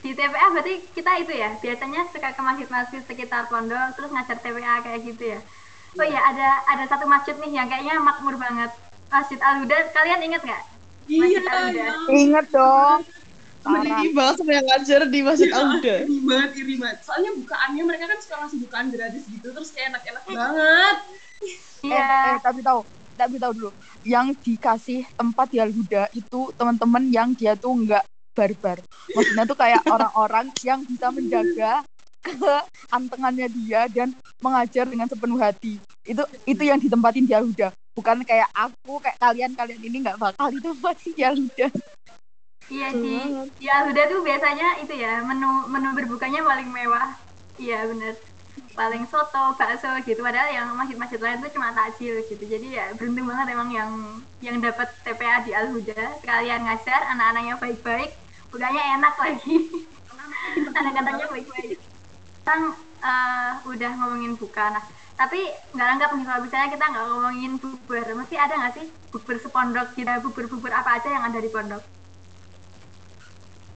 Di 0.00 0.10
TPA 0.16 0.46
berarti 0.54 0.74
kita 0.96 1.12
itu 1.20 1.32
ya, 1.36 1.50
biasanya 1.60 2.08
suka 2.08 2.32
ke 2.32 2.40
masjid-masjid 2.40 3.02
sekitar 3.04 3.52
pondok 3.52 3.92
terus 3.98 4.10
ngajar 4.14 4.38
TPA 4.40 4.80
kayak 4.80 5.00
gitu 5.04 5.36
ya. 5.36 5.40
Oh 5.98 6.06
iya, 6.06 6.20
ada 6.22 6.48
ada 6.70 6.84
satu 6.86 7.04
masjid 7.04 7.34
nih 7.36 7.52
yang 7.60 7.68
kayaknya 7.68 8.00
makmur 8.00 8.38
banget. 8.40 8.70
Masjid 9.10 9.40
Al 9.42 9.60
Huda, 9.60 9.76
kalian 9.90 10.22
inget 10.22 10.42
nggak? 10.46 10.62
Iya, 11.10 11.26
iya. 11.74 11.90
Ingat 12.06 12.46
dong. 12.54 13.02
Iri 13.60 14.16
banget 14.16 14.34
sama 14.40 14.52
yang 14.56 14.66
ngajar 14.72 15.00
di 15.04 15.20
Masjid 15.20 15.48
Iya, 15.52 15.56
Al-Huda 15.60 15.94
iri 16.00 16.18
banget, 16.24 16.50
iri 16.56 16.74
banget. 16.80 16.98
Soalnya 17.04 17.30
bukaannya 17.36 17.82
mereka 17.84 18.04
kan 18.08 18.18
suka 18.24 18.34
ngasih 18.40 18.58
bukaan 18.64 18.86
gratis 18.88 19.22
gitu, 19.28 19.46
terus 19.52 19.68
kayak 19.76 19.86
enak-enak 19.92 20.22
banget. 20.24 20.96
Eh, 21.80 21.88
Iya. 21.88 22.08
eh, 22.36 22.36
tapi 22.40 22.60
tahu, 22.60 22.80
tapi 23.16 23.34
tahu 23.36 23.52
dulu. 23.56 23.70
Yang 24.00 24.26
dikasih 24.44 25.00
tempat 25.12 25.46
di 25.52 25.58
Al-Huda 25.60 26.08
itu 26.16 26.40
teman-teman 26.56 27.04
yang 27.12 27.28
dia 27.36 27.52
tuh 27.52 27.72
nggak 27.76 28.04
barbar. 28.32 28.80
Maksudnya 29.12 29.44
tuh 29.44 29.58
kayak 29.60 29.82
orang-orang 29.94 30.48
yang 30.64 30.80
bisa 30.88 31.12
menjaga 31.12 31.84
keantengannya 32.20 33.48
dia 33.48 33.88
dan 33.88 34.12
mengajar 34.40 34.88
dengan 34.88 35.08
sepenuh 35.08 35.40
hati. 35.40 35.76
Itu 36.04 36.24
itu 36.48 36.62
yang 36.64 36.80
ditempatin 36.80 37.28
di 37.28 37.32
Al-Huda. 37.36 37.72
Bukan 37.92 38.24
kayak 38.24 38.48
aku, 38.56 39.00
kayak 39.04 39.20
kalian-kalian 39.20 39.80
ini 39.84 39.96
nggak 40.04 40.16
bakal 40.16 40.48
ditempatin 40.48 41.12
di 41.18 41.22
Al-Huda. 41.24 41.68
Iya 42.70 42.88
di 42.94 43.66
Al 43.66 43.90
Huda 43.90 44.02
tuh 44.06 44.20
biasanya 44.22 44.78
itu 44.78 44.94
ya 44.94 45.20
menu 45.26 45.66
menu 45.66 45.88
berbukanya 45.92 46.40
paling 46.46 46.70
mewah. 46.70 47.18
Iya 47.58 47.84
bener. 47.90 48.14
Paling 48.78 49.04
soto, 49.10 49.58
bakso 49.58 49.90
gitu. 50.06 50.22
Padahal 50.22 50.54
yang 50.54 50.70
masjid-masjid 50.78 51.18
lain 51.18 51.42
tuh 51.42 51.50
cuma 51.50 51.74
takjil 51.74 52.22
gitu. 52.30 52.44
Jadi 52.46 52.78
ya 52.78 52.94
beruntung 52.94 53.26
banget 53.26 53.46
emang 53.52 53.70
yang 53.74 53.90
yang 54.38 54.56
dapat 54.62 54.86
TPA 55.02 55.42
di 55.42 55.50
Al 55.50 55.74
Huda. 55.74 56.22
Sekalian 56.22 56.62
ngajar 56.62 57.10
anak-anaknya 57.10 57.58
baik-baik, 57.58 58.14
bukanya 58.54 58.82
enak 58.98 59.14
lagi 59.18 59.56
kadang-kadangnya 60.74 61.26
baik-baik 61.32 61.78
kan 62.42 62.60
eh, 63.04 63.50
udah 63.68 63.90
ngomongin 64.02 64.34
buka 64.34 64.74
nah 64.74 64.84
tapi 65.14 65.52
nggak 65.76 65.88
anggap 65.98 66.10
nih 66.16 66.24
kalau 66.24 66.40
misalnya 66.40 66.68
kita 66.72 66.84
nggak 66.88 67.06
ngomongin 67.12 67.52
bubur 67.60 68.06
mesti 68.16 68.36
ada 68.40 68.54
nggak 68.56 68.74
sih 68.80 68.86
bubur 69.12 69.36
sepondok 69.36 69.92
kita 69.92 70.18
bubur-bubur 70.24 70.72
apa 70.72 70.96
aja 70.96 71.08
yang 71.12 71.24
ada 71.28 71.38
di 71.38 71.50
pondok 71.52 71.84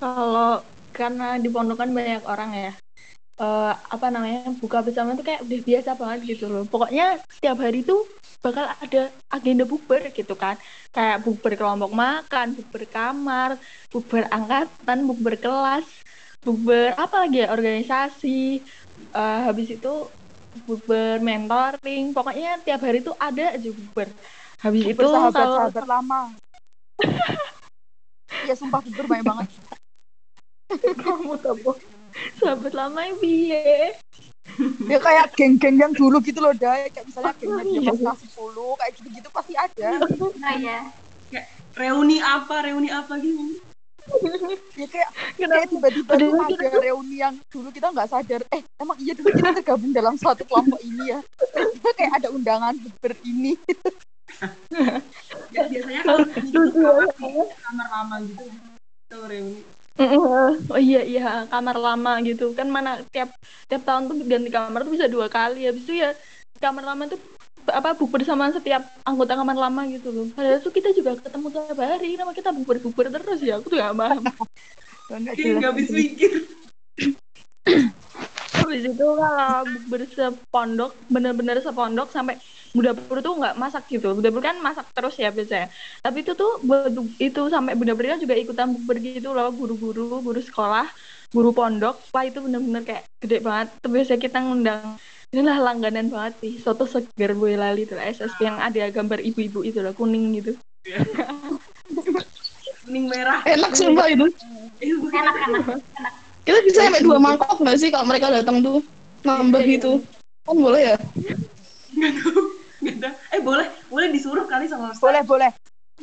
Kalau 0.04 0.50
karena 0.98 1.26
di 1.42 1.48
pondok 1.54 1.76
kan 1.82 1.90
banyak 1.98 2.22
orang 2.32 2.50
ya. 2.64 2.72
eh, 3.44 3.72
apa 3.94 4.06
namanya 4.14 4.40
buka 4.62 4.78
bersama 4.86 5.10
tuh 5.18 5.26
kayak 5.28 5.42
udah 5.46 5.60
biasa 5.68 5.90
banget 6.00 6.20
gitu 6.36 6.44
loh. 6.52 6.64
Pokoknya 6.72 7.04
setiap 7.36 7.58
hari 7.64 7.80
tuh 7.90 8.00
bakal 8.44 8.66
ada 8.84 9.02
agenda 9.36 9.64
bukber 9.72 10.02
gitu 10.18 10.34
kan. 10.44 10.56
Kayak 10.94 11.18
bukber 11.26 11.52
kelompok 11.60 11.92
makan, 12.04 12.46
bukber 12.58 12.84
kamar, 12.96 13.50
bukber 13.92 14.24
angkatan, 14.36 14.98
bukber 15.08 15.34
kelas, 15.44 15.86
bukber 16.46 16.94
apa 17.04 17.16
lagi 17.26 17.36
ya 17.44 17.48
organisasi. 17.56 18.62
Eh, 19.20 19.40
habis 19.46 19.68
itu 19.76 19.92
bukber 20.68 21.18
mentoring. 21.28 22.04
Pokoknya 22.16 22.60
tiap 22.66 22.80
hari 22.86 22.98
tuh 23.08 23.16
ada 23.18 23.44
aja 23.56 23.70
bukber. 23.78 24.08
Habis 24.64 24.84
itu 24.94 25.04
kalau 25.12 25.30
sahabat-sahabat 25.32 25.84
lama. 25.88 26.20
ya 28.46 28.54
sumpah 28.60 28.80
bubur 28.84 29.06
banyak 29.10 29.26
banget. 29.26 29.48
kamu 31.04 31.34
tahu 31.40 31.72
sahabat 32.40 32.72
lama 32.72 33.00
yang 33.04 33.18
piye 33.18 33.94
Ya 34.86 35.02
kayak 35.02 35.34
geng-geng 35.34 35.82
yang 35.82 35.90
dulu 35.96 36.22
gitu 36.22 36.38
loh, 36.38 36.54
Day. 36.54 36.86
Kayak 36.94 37.10
misalnya 37.10 37.34
gengnya 37.42 37.64
dia 37.64 37.90
pas 37.90 37.98
kelas 37.98 38.20
10, 38.38 38.78
kayak 38.78 38.92
gitu-gitu 39.00 39.28
pasti 39.34 39.54
ada. 39.58 39.88
oh 40.04 40.30
iya 40.60 40.78
kayak 41.34 41.46
reuni 41.74 42.22
apa 42.22 42.54
reuni 42.62 42.88
apa 42.92 43.18
gitu 43.18 43.58
Ya 44.78 44.86
kayak, 44.86 45.10
Kenapa? 45.40 45.54
kayak 45.56 45.68
tiba-tiba 45.72 46.12
tuh 46.20 46.30
kita 46.44 46.68
ada 46.68 46.78
reuni 46.84 47.16
yang 47.24 47.34
dulu 47.48 47.72
kita 47.72 47.88
nggak 47.88 48.10
sadar. 48.12 48.44
Eh, 48.52 48.60
emang 48.76 49.00
iya 49.00 49.16
dulu 49.16 49.32
kita 49.32 49.50
tergabung 49.56 49.96
dalam 49.96 50.14
suatu 50.20 50.44
kelompok 50.44 50.76
ini 50.84 51.08
ya. 51.08 51.18
Tiba 51.56 51.90
kayak 51.96 52.12
ada 52.20 52.28
undangan 52.28 52.76
bubur 52.76 53.16
ini. 53.24 53.56
ya, 55.56 55.62
biasanya 55.72 56.00
kalau 56.04 56.20
reuni 56.28 56.50
itu 56.52 56.60
kamar 56.84 57.48
kamar 57.64 57.86
lama 57.88 58.16
gitu 58.28 58.44
kalau 59.08 59.26
reuni 59.30 59.62
oh 60.74 60.80
iya 60.80 61.00
iya. 61.06 61.46
Kamar 61.46 61.76
lama 61.78 62.18
gitu. 62.26 62.50
Kan 62.58 62.68
mana 62.70 62.98
tiap 63.14 63.30
tiap 63.70 63.82
tahun 63.86 64.10
tuh 64.10 64.16
ganti 64.26 64.50
kamar 64.50 64.82
tuh 64.82 64.92
bisa 64.92 65.06
dua 65.06 65.26
kali. 65.30 65.70
Habis 65.70 65.82
itu 65.86 65.94
ya 66.02 66.10
kamar 66.58 66.82
lama 66.82 67.06
tuh 67.06 67.20
apa 67.64 67.96
bukber 67.96 68.20
sama 68.26 68.52
setiap 68.52 68.84
anggota 69.08 69.38
kamar 69.38 69.56
lama 69.56 69.86
gitu 69.88 70.10
loh. 70.10 70.26
Padahal 70.34 70.60
tuh 70.60 70.72
kita 70.74 70.90
juga 70.92 71.16
ketemu 71.18 71.46
tiap 71.54 71.78
hari. 71.78 72.18
Nama 72.18 72.32
kita 72.34 72.50
bukber 72.50 72.78
bukber 72.82 73.06
terus 73.08 73.40
ya? 73.40 73.62
Aku 73.62 73.70
tuh 73.70 73.78
gak 73.78 73.94
paham. 73.96 74.24
Nggak 75.08 75.70
habis 75.72 75.88
mikir 75.90 76.32
habis 78.74 78.90
itu 78.90 79.06
kalau 79.06 79.62
bukber 79.70 80.02
sepondok 80.10 80.90
bener-bener 81.06 81.62
sepondok 81.62 82.10
sampai 82.10 82.42
Budapur 82.74 83.22
tuh 83.22 83.38
nggak 83.38 83.54
masak 83.54 83.86
gitu. 83.86 84.18
Budapur 84.18 84.42
kan 84.42 84.58
masak 84.58 84.90
terus 84.90 85.14
ya 85.14 85.30
biasanya. 85.30 85.70
Tapi 86.02 86.26
itu 86.26 86.34
tuh 86.34 86.58
buat 86.58 86.90
itu 87.22 87.46
sampai 87.46 87.78
Budapurnya 87.78 88.18
juga 88.18 88.34
ikutan 88.34 88.74
bukber 88.74 88.98
gitu 88.98 89.30
loh 89.30 89.46
guru-guru 89.54 90.18
guru 90.18 90.42
sekolah 90.42 90.90
guru 91.30 91.54
pondok. 91.54 92.02
Wah 92.10 92.26
itu 92.26 92.42
bener-bener 92.42 92.82
kayak 92.82 93.06
gede 93.22 93.46
banget. 93.46 93.70
Tuh 93.78 93.90
biasanya 93.94 94.18
kita 94.18 94.38
ngundang 94.42 94.98
inilah 95.30 95.58
langganan 95.62 96.10
banget 96.10 96.34
sih 96.42 96.58
soto 96.58 96.90
segar 96.90 97.38
Boyolali 97.38 97.86
tuh 97.86 97.94
SSP 97.94 98.42
yang 98.42 98.58
ada 98.58 98.90
gambar 98.90 99.22
ibu-ibu 99.22 99.62
itu 99.62 99.78
loh 99.78 99.94
kuning 99.94 100.42
gitu. 100.42 100.58
Kuning 102.82 103.06
merah. 103.06 103.38
Enak 103.46 103.70
sumpah 103.78 104.10
itu. 104.10 104.26
enak 104.82 105.34
enak 105.46 105.62
enak 105.94 106.23
Kita 106.44 106.58
bisa 106.60 106.78
sampai 106.84 107.00
dua 107.00 107.16
mangkok 107.16 107.56
nggak 107.56 107.76
sih 107.76 107.88
kalau 107.88 108.04
mereka 108.04 108.28
datang 108.28 108.60
tuh 108.60 108.84
nambah 109.24 109.64
gitu? 109.64 110.04
Kan 110.44 110.56
boleh 110.56 110.92
ya? 110.92 110.96
nggak 111.94 112.12
tahu 112.20 112.40
nggak 112.82 112.96
tahu 113.00 113.14
eh 113.30 113.40
boleh 113.40 113.66
boleh 113.88 114.08
disuruh 114.10 114.44
kali 114.44 114.66
sama 114.66 114.92
Ustaz 114.92 115.00
Boleh, 115.00 115.22
boleh. 115.22 115.50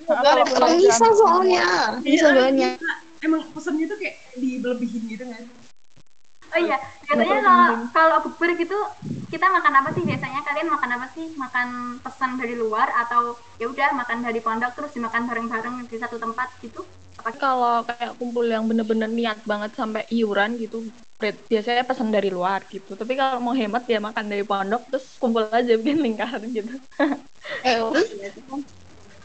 Nah, 0.02 0.24
kalau- 0.24 0.48
kalau 0.48 0.66
Orang 0.66 0.80
bisa 0.80 1.06
soalnya. 1.14 1.66
Bisa 2.00 2.28
Iya, 2.32 2.42
banyak. 2.42 2.74
bisa. 2.80 2.94
emang 3.22 3.46
pesennya 3.54 3.86
tuh 3.86 4.02
kayak 4.02 4.18
dibelebihin 4.34 5.04
gitu 5.06 5.22
kan 5.24 5.46
oh 6.52 6.60
iya 6.60 6.78
biasanya 7.06 7.38
kalau 7.40 7.70
kalau 7.94 8.18
bukber 8.26 8.58
gitu 8.58 8.74
kita 9.30 9.46
makan 9.46 9.72
apa 9.78 9.94
sih 9.94 10.02
biasanya 10.02 10.42
kalian 10.42 10.68
makan 10.68 10.92
apa 10.98 11.08
sih 11.14 11.30
makan 11.38 11.68
pesan 12.02 12.36
dari 12.36 12.58
luar 12.58 12.90
atau 12.98 13.38
ya 13.56 13.70
udah 13.70 13.94
makan 13.94 14.20
dari 14.20 14.42
pondok 14.42 14.74
terus 14.74 14.92
dimakan 14.92 15.30
bareng-bareng 15.30 15.86
di 15.86 15.96
satu 15.96 16.18
tempat 16.18 16.50
gitu 16.60 16.82
kalau 17.44 17.86
kayak 17.88 18.12
kumpul 18.20 18.46
yang 18.48 18.64
bener-bener 18.70 19.10
niat 19.12 19.40
banget 19.52 19.72
sampai 19.80 20.02
iuran 20.10 20.58
gitu 20.64 20.90
biasanya 21.52 21.84
pesan 21.86 22.10
dari 22.10 22.30
luar 22.34 22.66
gitu. 22.74 22.98
Tapi 22.98 23.14
kalau 23.14 23.38
mau 23.46 23.54
hemat 23.54 23.84
ya 23.86 24.02
makan 24.02 24.26
dari 24.32 24.42
pondok 24.42 24.82
terus 24.90 25.06
kumpul 25.22 25.46
aja 25.54 25.72
bikin 25.78 26.02
lingkaran 26.06 26.44
gitu. 26.50 26.72
Eh, 27.64 27.78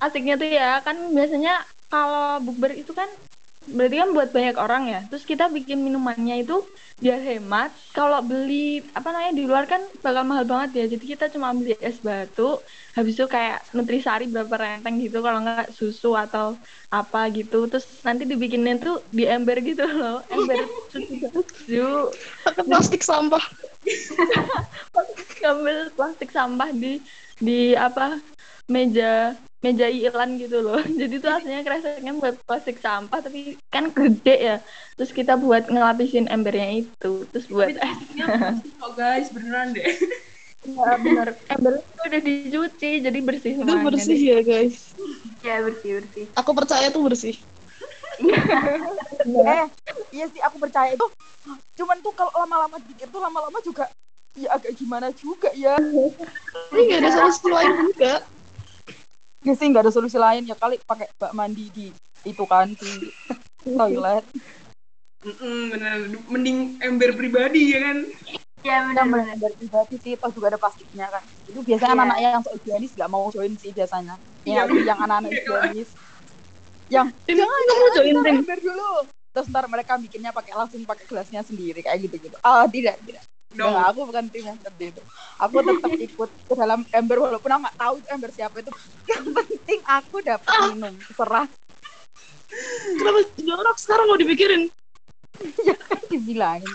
asiknya 0.04 0.34
tuh 0.40 0.48
ya 0.58 0.64
kan 0.86 0.96
biasanya 1.16 1.50
kalau 1.90 2.42
bukber 2.44 2.72
itu 2.80 2.92
kan 3.00 3.08
berarti 3.70 3.96
kan 3.98 4.08
buat 4.14 4.30
banyak 4.30 4.56
orang 4.56 4.82
ya. 4.90 5.00
Terus 5.10 5.24
kita 5.26 5.50
bikin 5.50 5.82
minumannya 5.82 6.46
itu 6.46 6.62
biar 7.02 7.20
hemat. 7.20 7.70
Kalau 7.92 8.22
beli 8.24 8.80
apa 8.96 9.08
namanya 9.12 9.34
di 9.36 9.44
luar 9.44 9.64
kan 9.68 9.82
bakal 10.00 10.22
mahal 10.22 10.46
banget 10.46 10.70
ya. 10.78 10.84
Jadi 10.96 11.04
kita 11.16 11.26
cuma 11.30 11.52
beli 11.52 11.74
es 11.82 11.98
batu 12.00 12.62
habis 12.96 13.18
itu 13.18 13.26
kayak 13.28 13.60
nutrisari 13.76 14.24
berapa 14.30 14.54
renteng 14.56 14.96
gitu 15.02 15.20
kalau 15.20 15.44
nggak 15.44 15.70
susu 15.74 16.16
atau 16.16 16.56
apa 16.88 17.28
gitu. 17.34 17.68
Terus 17.68 17.84
nanti 18.06 18.24
dibikinnya 18.24 18.78
tuh 18.80 19.02
di 19.12 19.28
ember 19.28 19.58
gitu 19.60 19.84
loh. 19.84 20.24
Ember 20.32 20.62
susu. 20.90 22.10
Pakai 22.46 22.62
plastik 22.64 23.02
sampah. 23.02 23.44
ngambil 25.46 25.94
plastik 25.94 26.30
sampah 26.34 26.70
di 26.74 26.98
di 27.38 27.76
apa 27.76 28.18
meja 28.66 29.34
meja 29.60 29.86
iklan 29.86 30.36
gitu 30.36 30.60
loh 30.60 30.78
jadi 31.00 31.14
tuh 31.18 31.30
aslinya 31.32 31.62
kreseknya 31.62 32.12
buat 32.14 32.36
plastik 32.44 32.78
sampah 32.78 33.18
tapi 33.18 33.56
kan 33.70 33.90
gede 33.90 34.36
ya 34.36 34.56
terus 34.94 35.10
kita 35.10 35.34
buat 35.34 35.66
ngelapisin 35.66 36.26
embernya 36.26 36.84
itu 36.84 37.24
terus 37.30 37.46
buat 37.46 37.72
es 37.72 37.98
Iya, 38.12 38.26
kok 38.78 38.92
guys 38.94 39.28
beneran 39.30 39.70
deh 39.70 39.86
ya, 40.66 40.90
bener 40.98 41.28
embernya 41.46 41.82
tuh 41.94 42.04
udah 42.06 42.20
dicuci 42.20 42.90
jadi 43.00 43.18
bersih 43.22 43.52
Itu 43.54 43.62
semuanya 43.62 43.86
bersih 43.86 44.18
deh. 44.18 44.26
ya 44.26 44.38
guys. 44.42 44.76
ya 45.40 45.56
bersih 45.62 45.90
bersih 46.02 46.24
Aku 46.34 46.50
percaya 46.52 46.86
tuh 46.90 47.02
bersih. 47.06 47.36
Eh, 49.26 49.66
iya 50.14 50.26
sih 50.30 50.40
aku 50.40 50.56
percaya 50.56 50.94
itu. 50.94 51.06
Cuman 51.76 51.98
tuh 52.00 52.14
kalau 52.14 52.32
lama-lama 52.32 52.78
dikit 52.80 53.10
tuh 53.10 53.20
lama-lama 53.20 53.58
juga 53.60 53.90
ya 54.32 54.54
agak 54.54 54.72
gimana 54.78 55.10
juga 55.12 55.50
ya. 55.52 55.76
Ini 56.72 56.80
nggak 56.80 57.00
ada 57.02 57.10
solusi 57.12 57.48
lain 57.50 57.72
juga. 57.90 58.22
Ya 59.46 59.54
sih 59.54 59.70
nggak 59.70 59.86
ada 59.86 59.94
solusi 59.94 60.18
lain 60.18 60.42
ya 60.42 60.58
kali 60.58 60.74
pakai 60.82 61.06
bak 61.14 61.30
mandi 61.30 61.70
di 61.70 61.86
itu 62.26 62.42
kan 62.50 62.66
di 62.66 63.14
toilet. 63.62 64.26
Bener 65.22 66.10
mending 66.26 66.82
ember 66.82 67.14
pribadi 67.14 67.70
ya 67.70 67.78
kan 67.78 67.98
ya 68.66 68.82
Yang 68.82 69.06
benar-benar 69.06 69.36
benar 69.38 69.52
pribadi 69.54 69.94
sih, 70.02 70.18
toh 70.18 70.30
juga 70.34 70.50
ada 70.50 70.58
plastiknya 70.58 71.06
kan. 71.06 71.22
Itu 71.46 71.62
biasanya 71.62 71.94
Iya. 71.94 72.02
anak-anak 72.02 72.18
yang 72.34 72.42
sok 72.42 72.54
higienis 72.58 72.92
nggak 72.98 73.10
mau 73.14 73.24
join 73.30 73.54
sih 73.54 73.70
biasanya. 73.70 74.18
Iya. 74.42 74.66
Yang 74.66 74.82
yang 74.82 74.98
anak-anak 74.98 75.30
Iya. 75.30 75.38
higienis. 75.38 75.90
Yang 76.90 77.06
Ini 77.30 77.42
kamu 77.46 77.86
join 77.94 78.16
ember 78.26 78.58
dulu. 78.58 78.90
Terus 79.30 79.46
ntar 79.46 79.64
mereka 79.70 79.92
bikinnya 80.02 80.34
pakai 80.34 80.58
langsung 80.58 80.82
pakai 80.82 81.06
gelasnya 81.06 81.46
sendiri 81.46 81.86
kayak 81.86 82.02
gitu-gitu. 82.02 82.34
Ah, 82.42 82.66
tidak, 82.66 82.98
tidak. 83.06 83.22
No. 83.56 83.72
Enggak, 83.72 83.86
aku 83.88 84.00
bukan 84.12 84.24
tim 84.28 84.44
yang 84.44 84.58
seperti 84.60 84.84
itu. 84.92 85.02
Aku 85.40 85.56
tetap 85.64 85.92
ikut 86.12 86.30
ke 86.30 86.54
dalam 86.54 86.80
ember 86.92 87.16
walaupun 87.24 87.50
aku 87.50 87.60
nggak 87.64 87.78
tahu 87.80 87.94
itu 87.98 88.08
ember 88.12 88.30
siapa 88.36 88.56
itu. 88.60 88.72
Yang 89.08 89.24
penting 89.32 89.80
aku 89.88 90.16
dapat 90.20 90.54
minum. 90.72 90.94
Serah 91.16 91.48
Kenapa 92.96 93.20
jorok 93.36 93.76
sekarang 93.76 94.06
mau 94.08 94.18
dipikirin? 94.18 94.70
dibilangin. 96.10 96.72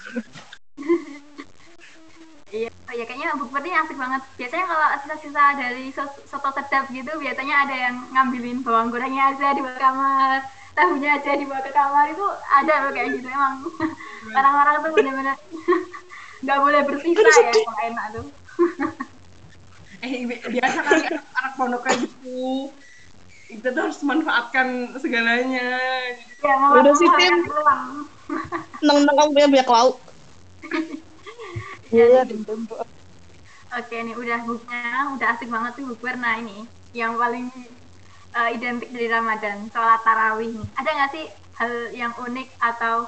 Iya, 2.52 2.68
ya 2.68 3.04
kayaknya 3.08 3.40
bukber 3.40 3.64
ini 3.64 3.72
asik 3.80 3.96
banget. 3.96 4.22
Biasanya 4.36 4.66
kalau 4.68 4.88
sisa-sisa 5.00 5.44
dari 5.56 5.86
soto 6.28 6.50
sedap 6.52 6.92
gitu, 6.92 7.12
biasanya 7.16 7.56
ada 7.64 7.76
yang 7.88 7.96
ngambilin 8.12 8.60
bawang 8.60 8.92
gorengnya 8.92 9.32
aja 9.32 9.56
di 9.56 9.64
bawah 9.64 9.80
kamar, 9.80 10.44
tahunya 10.76 11.10
aja 11.16 11.32
dibawa 11.40 11.64
ke 11.64 11.72
kamar 11.72 12.06
itu 12.12 12.26
ada 12.52 12.74
loh 12.84 12.92
kayak 12.92 13.10
gitu 13.16 13.28
emang. 13.32 13.64
Orang-orang 14.36 14.76
tuh 14.84 14.92
bener-bener 15.00 15.36
nggak 16.42 16.60
boleh 16.62 16.82
bersisa 16.86 17.30
ya 17.30 17.52
kalau 17.54 17.82
enak 17.86 18.06
tuh. 18.16 18.28
eh 20.06 20.14
bi- 20.26 20.44
biasa 20.58 20.80
kali 20.82 21.04
anak, 21.10 21.26
anak 21.38 21.54
pondok 21.60 21.82
kayak 21.86 22.00
gitu 22.06 22.72
kita 23.52 23.68
tuh 23.76 23.82
harus 23.84 24.00
memanfaatkan 24.02 24.68
segalanya 24.96 25.68
Ya, 26.42 26.56
Udah 26.74 26.94
sih, 26.98 27.10
Tim. 27.20 27.36
Nang-nang 28.82 29.16
kamu 29.20 29.30
punya 29.36 29.48
banyak 29.52 29.70
lauk. 29.70 29.98
Iya, 31.92 32.24
tuh. 32.26 32.66
Oke 33.72 33.96
nih 34.04 34.16
udah 34.16 34.40
buknya 34.44 35.16
udah 35.16 35.28
asik 35.36 35.48
banget 35.52 35.72
tuh 35.80 35.86
bukber. 35.92 36.16
Nah 36.20 36.36
ini 36.40 36.68
yang 36.92 37.16
paling 37.16 37.48
eh, 38.36 38.50
identik 38.56 38.90
dari 38.92 39.08
Ramadan 39.12 39.68
sholat 39.72 40.02
tarawih 40.04 40.52
nih. 40.56 40.68
Ada 40.80 40.90
nggak 40.92 41.12
sih 41.16 41.26
hal 41.60 41.72
yang 41.96 42.14
unik 42.20 42.48
atau 42.60 43.06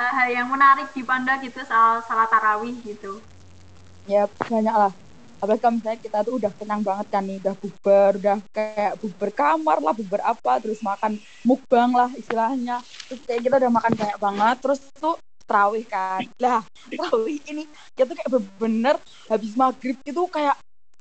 uh, 0.00 0.28
yang 0.32 0.48
menarik 0.48 0.88
di 0.96 1.04
pondok 1.04 1.44
gitu 1.44 1.60
soal 1.68 2.00
salat 2.08 2.32
tarawih 2.32 2.72
gitu. 2.80 3.20
Ya 4.08 4.24
banyak 4.26 4.72
lah. 4.72 4.92
Apalagi 5.40 5.60
kalau 5.64 5.74
misalnya 5.80 6.00
kita 6.04 6.18
tuh 6.20 6.34
udah 6.36 6.52
kenyang 6.52 6.82
banget 6.84 7.06
kan 7.08 7.22
nih 7.24 7.40
udah 7.40 7.54
bubar 7.56 8.12
udah 8.20 8.36
kayak 8.52 8.92
bubar 9.00 9.30
kamar 9.32 9.78
lah 9.80 9.94
bubar 9.96 10.20
apa 10.20 10.52
terus 10.60 10.80
makan 10.84 11.16
mukbang 11.44 11.92
lah 11.96 12.10
istilahnya. 12.16 12.80
Terus 13.08 13.20
kayak 13.24 13.40
kita 13.48 13.54
udah 13.56 13.72
makan 13.72 13.92
banyak 13.96 14.18
banget 14.20 14.56
terus 14.60 14.80
tuh 15.00 15.16
terawih 15.48 15.84
kan. 15.88 16.24
Lah 16.40 16.60
terawih 16.92 17.40
ini 17.48 17.64
kita 17.96 18.12
tuh 18.12 18.16
kayak 18.20 18.30
bener-bener 18.36 18.96
habis 19.32 19.52
maghrib 19.56 19.96
itu 20.04 20.22
kayak 20.28 20.56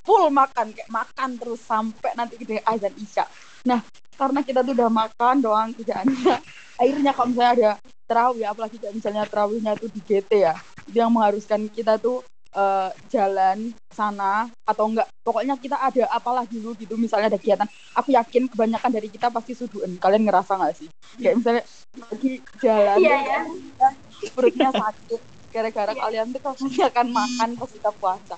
full 0.08 0.32
makan 0.32 0.72
kayak 0.72 0.88
makan 0.88 1.30
terus 1.36 1.60
sampai 1.60 2.12
nanti 2.16 2.40
kita 2.40 2.64
azan 2.64 2.96
isya. 2.96 3.28
Nah 3.68 3.84
karena 4.20 4.44
kita 4.44 4.60
tuh 4.68 4.76
udah 4.76 4.92
makan 4.92 5.36
doang 5.40 5.70
kerjaannya 5.72 6.36
akhirnya 6.82 7.12
kalau 7.16 7.28
misalnya 7.32 7.54
ada 7.56 7.72
terawih 8.04 8.46
apalagi 8.46 8.76
kayak 8.76 8.94
misalnya 9.00 9.24
terawihnya 9.24 9.72
itu 9.80 9.88
di 9.88 10.02
GT 10.04 10.32
ya 10.44 10.56
itu 10.92 10.98
yang 11.00 11.14
mengharuskan 11.14 11.72
kita 11.72 11.96
tuh 11.96 12.20
uh, 12.58 12.90
jalan 13.14 13.74
sana 13.94 14.50
atau 14.66 14.90
enggak. 14.90 15.06
Pokoknya 15.22 15.54
kita 15.60 15.78
ada 15.78 16.10
apalah 16.10 16.46
dulu 16.50 16.74
gitu 16.82 16.98
misalnya 16.98 17.30
ada 17.30 17.38
kegiatan. 17.38 17.70
Aku 17.94 18.10
yakin 18.10 18.50
kebanyakan 18.50 18.90
dari 18.90 19.10
kita 19.12 19.30
pasti 19.30 19.54
suduin. 19.54 20.02
Kalian 20.02 20.26
ngerasa 20.26 20.58
nggak 20.58 20.74
sih? 20.74 20.90
Kayak 21.22 21.36
misalnya 21.38 21.64
lagi 22.00 22.32
jalan 22.62 22.98
Iya, 22.98 23.18
iya. 23.22 23.90
perutnya 24.34 24.70
sakit 24.74 25.22
gara-gara 25.50 25.94
kalian 25.94 26.30
tuh 26.34 26.42
pasti 26.42 26.78
akan 26.82 27.08
makan 27.10 27.50
pas 27.58 27.70
kita 27.70 27.92
puasa. 27.98 28.38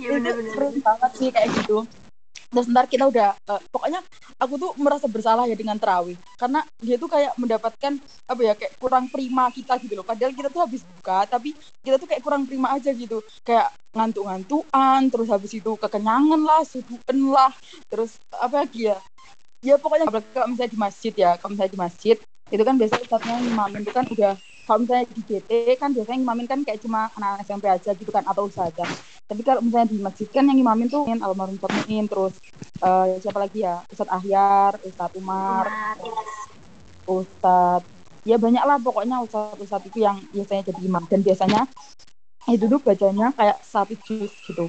Iya 0.00 0.16
itu 0.16 0.24
bener-bener. 0.24 0.52
seru 0.56 0.68
banget 0.80 1.10
sih 1.18 1.28
kayak 1.28 1.48
gitu 1.60 1.78
terus 2.50 2.66
ntar 2.66 2.90
kita 2.90 3.06
udah 3.06 3.38
eh, 3.38 3.60
pokoknya 3.70 4.02
aku 4.42 4.54
tuh 4.58 4.70
merasa 4.76 5.06
bersalah 5.06 5.46
ya 5.46 5.54
dengan 5.54 5.78
terawih. 5.78 6.18
Karena 6.34 6.66
dia 6.82 6.98
tuh 6.98 7.06
kayak 7.06 7.38
mendapatkan 7.38 7.92
apa 8.26 8.40
ya 8.42 8.52
kayak 8.58 8.72
kurang 8.82 9.06
prima 9.06 9.46
kita 9.54 9.78
gitu 9.78 9.94
loh. 9.94 10.06
Padahal 10.06 10.34
kita 10.34 10.48
tuh 10.50 10.62
habis 10.66 10.82
buka 10.82 11.24
tapi 11.30 11.54
kita 11.86 11.96
tuh 11.96 12.08
kayak 12.10 12.22
kurang 12.26 12.44
prima 12.44 12.74
aja 12.74 12.90
gitu. 12.90 13.22
Kayak 13.46 13.70
ngantuk-ngantuan 13.94 15.10
terus 15.10 15.28
habis 15.30 15.52
itu 15.54 15.72
kekenyangan 15.78 16.40
lah 16.42 16.62
suduan 16.66 17.18
lah 17.30 17.52
terus 17.86 18.18
apa 18.34 18.66
lagi 18.66 18.90
ya? 18.90 18.98
Ya 19.60 19.76
pokoknya 19.76 20.08
kalau 20.08 20.48
misalnya 20.50 20.72
di 20.72 20.80
masjid 20.80 21.12
ya 21.14 21.36
kalau 21.38 21.54
misalnya 21.54 21.72
di 21.76 21.80
masjid 21.80 22.16
itu 22.50 22.62
kan 22.66 22.74
biasanya 22.74 23.02
ustadznya 23.06 23.36
ngimamin 23.38 23.80
itu 23.86 23.92
kan 23.94 24.06
udah 24.10 24.32
kalau 24.66 24.78
misalnya 24.82 25.06
di 25.14 25.22
GT 25.22 25.50
kan 25.78 25.90
biasanya 25.94 26.18
ngimamin 26.18 26.46
kan 26.50 26.60
kayak 26.66 26.82
cuma 26.82 27.10
anak 27.14 27.46
SMP 27.46 27.70
aja 27.70 27.90
gitu 27.94 28.10
kan 28.10 28.26
atau 28.26 28.50
ustazah 28.50 28.90
tapi 29.30 29.46
kalau 29.46 29.62
misalnya 29.62 29.94
di 29.94 30.02
masjid 30.02 30.26
kan 30.26 30.42
yang 30.42 30.58
ngimamin 30.58 30.90
tuh 30.90 31.06
almarhum 31.06 31.54
Muin 31.54 32.10
terus 32.10 32.34
eh, 32.82 33.06
siapa 33.22 33.38
lagi 33.38 33.62
ya? 33.62 33.78
Ustadz 33.86 34.10
Ahyar 34.10 34.74
Ustadz 34.82 35.14
Umar 35.22 35.70
Ustadz 37.06 37.86
ya 38.26 38.42
banyak 38.42 38.64
lah 38.66 38.82
pokoknya 38.82 39.22
Ustadz 39.22 39.62
Ustadz 39.62 39.86
itu 39.86 40.02
yang 40.02 40.18
biasanya 40.34 40.66
jadi 40.74 40.80
imam. 40.82 41.06
Dan 41.06 41.22
biasanya 41.22 41.62
itu 42.50 42.66
tuh 42.66 42.80
bacanya 42.82 43.30
kayak 43.38 43.62
satu 43.62 43.94
juz 44.02 44.34
gitu. 44.50 44.66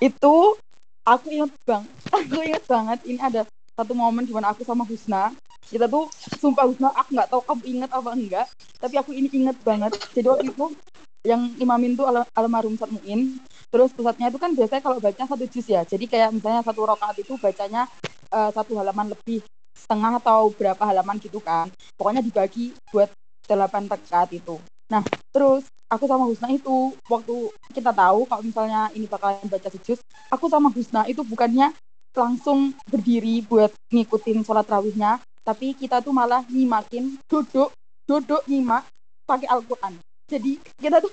Itu 0.00 0.56
aku 1.04 1.26
ingat 1.28 1.52
bang 1.68 1.84
aku 2.16 2.40
ingat 2.40 2.64
banget 2.64 2.98
ini 3.04 3.20
ada 3.20 3.44
satu 3.76 3.92
momen 3.92 4.24
di 4.24 4.32
mana 4.32 4.56
aku 4.56 4.64
sama 4.64 4.88
Husna 4.88 5.28
kita 5.68 5.84
tuh 5.92 6.08
sumpah 6.40 6.64
Husna 6.64 6.88
aku 6.96 7.20
nggak 7.20 7.28
tahu 7.28 7.42
kamu 7.44 7.62
ingat 7.68 7.90
apa 7.92 8.10
enggak 8.16 8.46
tapi 8.80 8.96
aku 8.96 9.12
ini 9.12 9.28
inget 9.28 9.60
banget. 9.60 9.92
Jadi 10.16 10.24
waktu 10.24 10.48
itu 10.56 10.72
yang 11.20 11.52
imamin 11.60 12.00
tuh 12.00 12.08
al 12.08 12.24
almarhum 12.32 12.80
Ustadz 12.80 12.96
Muin 12.96 13.36
terus 13.70 13.94
pusatnya 13.94 14.28
itu 14.28 14.38
kan 14.38 14.50
biasanya 14.52 14.82
kalau 14.82 14.98
baca 14.98 15.22
satu 15.24 15.44
juz 15.46 15.66
ya. 15.70 15.86
Jadi 15.86 16.04
kayak 16.10 16.34
misalnya 16.34 16.62
satu 16.66 16.82
rokaat 16.84 17.16
itu 17.22 17.38
bacanya 17.38 17.86
eh, 18.30 18.50
satu 18.50 18.76
halaman 18.76 19.14
lebih 19.14 19.40
setengah 19.72 20.18
atau 20.20 20.50
berapa 20.52 20.82
halaman 20.82 21.16
gitu 21.22 21.38
kan. 21.40 21.70
Pokoknya 21.94 22.20
dibagi 22.20 22.74
buat 22.90 23.08
delapan 23.46 23.86
rakaat 23.86 24.30
itu. 24.34 24.58
Nah 24.90 25.02
terus 25.30 25.64
aku 25.90 26.06
sama 26.06 26.26
Husna 26.26 26.50
itu 26.54 26.94
waktu 27.10 27.50
kita 27.74 27.90
tahu 27.90 28.26
kalau 28.26 28.42
misalnya 28.46 28.90
ini 28.94 29.10
bakalan 29.10 29.42
baca 29.50 29.68
sejus 29.74 29.98
aku 30.30 30.46
sama 30.46 30.70
Husna 30.70 31.02
itu 31.10 31.26
bukannya 31.26 31.74
langsung 32.14 32.74
berdiri 32.86 33.42
buat 33.46 33.70
ngikutin 33.90 34.46
sholat 34.46 34.66
rawihnya 34.66 35.18
tapi 35.42 35.74
kita 35.74 35.98
tuh 35.98 36.14
malah 36.14 36.46
nyimakin 36.46 37.18
duduk 37.26 37.74
duduk 38.06 38.42
nyimak 38.46 38.86
pakai 39.26 39.46
Al-Quran. 39.50 39.98
Jadi 40.30 40.58
kita 40.78 41.02
tuh 41.02 41.10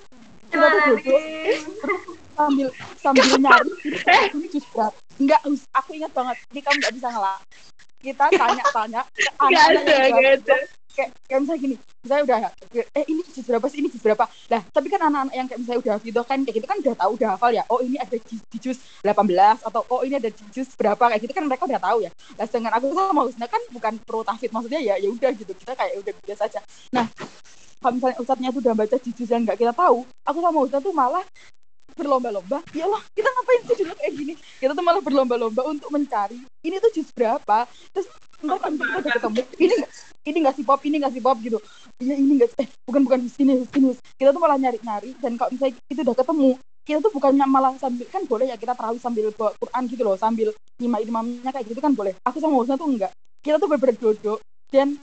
kita 0.49 0.65
tuh 0.69 0.81
duduk 0.93 1.21
sambil 2.37 2.67
sambil 3.01 3.25
nyari 3.41 3.71
jus 4.53 4.65
berat 4.69 4.93
enggak 5.17 5.41
Hus, 5.49 5.65
aku 5.73 5.97
ingat 5.97 6.13
banget 6.13 6.37
ini 6.53 6.61
kamu 6.61 6.77
nggak 6.77 6.93
bisa 6.93 7.07
ngelak. 7.09 7.39
Kita 7.97 8.25
tanya-tanya 8.29 9.01
ada, 9.41 9.61
nggak 9.81 10.21
baru- 10.45 10.69
kayak, 10.97 11.09
kayak 11.29 11.39
misalnya 11.45 11.61
gini 11.61 11.75
misalnya 12.01 12.23
udah 12.25 12.37
eh 12.73 13.05
ini 13.05 13.21
jus 13.29 13.45
berapa 13.45 13.65
sih 13.69 13.77
ini 13.81 13.89
jus 13.93 14.01
berapa? 14.01 14.25
Lah 14.49 14.61
tapi 14.69 14.87
kan 14.89 15.01
anak-anak 15.05 15.33
yang 15.33 15.47
kayak 15.49 15.59
misalnya 15.61 15.79
udah 15.85 15.95
gitu 16.01 16.21
kan 16.25 16.37
kayak 16.45 16.55
gitu 16.57 16.67
kan 16.69 16.77
udah 16.81 16.93
tahu 16.97 17.11
udah 17.17 17.29
hafal 17.37 17.51
ya 17.53 17.63
oh 17.69 17.79
ini 17.85 17.97
ada 18.01 18.17
di, 18.17 18.35
di 18.37 18.57
jus 18.57 18.77
18 19.05 19.65
atau 19.65 19.81
oh 19.89 20.01
ini 20.01 20.15
ada 20.17 20.29
di 20.29 20.43
jus 20.53 20.69
berapa 20.73 20.97
kayak 21.09 21.21
gitu 21.21 21.33
kan 21.37 21.43
mereka 21.45 21.63
udah 21.65 21.81
tahu 21.81 21.97
ya. 22.05 22.11
Nah 22.37 22.45
sedangkan 22.45 22.73
aku 22.81 22.85
sama 22.93 23.21
Husna 23.25 23.45
kan 23.45 23.61
bukan 23.73 23.93
pro 24.05 24.21
tafid 24.25 24.49
maksudnya 24.53 24.81
ya 24.81 24.95
ya 24.97 25.09
udah 25.09 25.29
gitu 25.33 25.51
kita 25.53 25.73
kayak 25.73 25.93
udah 26.01 26.13
biasa 26.25 26.41
aja. 26.49 26.59
Nah 26.93 27.05
kalau 27.77 27.93
misalnya 27.93 28.17
ustadznya 28.17 28.49
itu 28.49 28.59
udah 28.61 28.73
baca 28.73 28.95
di 28.97 29.11
jus 29.13 29.29
yang 29.29 29.41
nggak 29.45 29.57
kita 29.57 29.73
tahu 29.73 29.97
aku 30.25 30.37
sama 30.41 30.57
Husna 30.65 30.79
tuh 30.81 30.93
malah 30.93 31.25
berlomba-lomba 31.97 32.61
ya 32.71 32.85
Allah 32.85 33.01
kita 33.17 33.27
ngapain 33.27 33.61
sih 33.65 33.75
dulu 33.81 33.93
kayak 33.97 34.13
gini? 34.13 34.33
Kita 34.37 34.71
tuh 34.77 34.85
malah 34.85 35.01
berlomba-lomba 35.01 35.61
untuk 35.65 35.89
mencari 35.89 36.37
ini 36.61 36.75
tuh 36.77 36.91
jus 36.93 37.09
berapa 37.11 37.65
terus 37.91 38.07
ntar 38.37 38.61
kan 38.61 38.77
kita 38.77 39.01
udah 39.01 39.13
ketemu 39.17 39.41
ini 39.57 39.73
nggak 39.81 39.91
ini 40.27 40.37
nggak 40.45 40.55
si 40.55 40.61
pop 40.61 40.81
ini 40.85 40.95
nggak 41.01 41.13
si 41.17 41.19
pop 41.25 41.37
gitu. 41.41 41.57
Ini 41.97 42.13
ini 42.13 42.33
nggak 42.37 42.61
eh 42.61 42.67
bukan 42.85 43.01
bukan 43.01 43.19
hus 43.25 43.35
ini 43.41 43.53
hus 43.57 43.71
ini 43.73 43.85
hus 43.89 43.99
kita 44.21 44.29
tuh 44.29 44.41
malah 44.41 44.61
nyari-nyari 44.61 45.17
dan 45.17 45.33
kalau 45.41 45.49
misalnya 45.49 45.73
itu 45.89 46.01
udah 46.05 46.15
ketemu 46.15 46.51
kita 46.87 47.03
tuh 47.03 47.11
bukannya 47.11 47.45
malah 47.49 47.73
sambil 47.81 48.07
kan 48.07 48.23
boleh 48.23 48.47
ya 48.47 48.55
kita 48.55 48.71
terawih 48.77 49.01
sambil 49.01 49.27
bawa 49.35 49.51
Quran 49.59 49.83
gitu 49.91 50.01
loh 50.05 50.15
sambil 50.15 50.55
nyimak 50.79 51.01
imamnya 51.03 51.49
kayak 51.51 51.65
gitu 51.67 51.79
kan 51.81 51.91
boleh. 51.97 52.13
Aku 52.23 52.37
sama 52.37 52.61
Husna 52.61 52.77
tuh 52.77 52.87
enggak 52.87 53.11
kita 53.41 53.57
tuh 53.57 53.67
bener 53.67 53.95
duduk 53.97 54.39
dan 54.69 54.95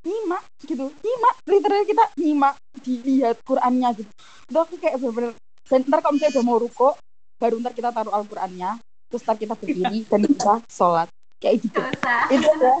nyimak 0.00 0.42
gitu 0.64 0.88
nyimak 0.88 1.34
literally 1.44 1.84
kita 1.86 2.04
nyimak 2.16 2.54
dilihat 2.80 3.36
Qurannya 3.44 3.88
gitu. 3.96 4.12
Itu 4.50 4.58
aku 4.58 4.74
kayak 4.80 4.96
bener-bener 4.98 5.32
dan 5.70 5.86
ntar 5.86 6.02
kalau 6.02 6.18
misalnya 6.18 6.34
udah 6.34 6.44
mau 6.44 6.58
ruko 6.58 6.98
baru 7.38 7.62
ntar 7.62 7.72
kita 7.72 7.94
taruh 7.94 8.10
Al-Qurannya 8.10 8.82
terus 9.06 9.22
ntar 9.22 9.38
kita 9.38 9.54
berdiri 9.54 10.02
dan 10.10 10.20
kita 10.26 10.54
sholat. 10.66 11.06
Kayak 11.38 11.64
gitu. 11.64 11.80
Itu 12.34 12.50
ya 12.58 12.74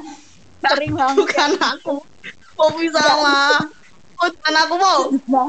sering 0.60 0.92
banget. 0.92 1.16
Bukan 1.16 1.50
aku. 1.56 1.96
Popi 2.58 2.92
salah 2.92 3.64
oh 4.20 4.28
bukan 4.28 4.54
aku 4.60 4.74
mau? 4.76 5.00
Husna 5.08 5.44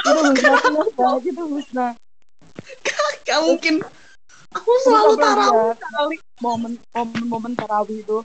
itu 0.00 0.20
Husna 0.72 1.08
itu 1.20 1.42
Husna 1.44 1.86
gak 3.28 3.40
mungkin. 3.44 3.74
Aku 4.56 4.70
selalu 4.82 5.14
tarawih. 5.20 6.18
Momen 6.40 6.80
momen 6.96 7.22
momen 7.28 7.52
tarawih 7.52 8.00
itu 8.00 8.24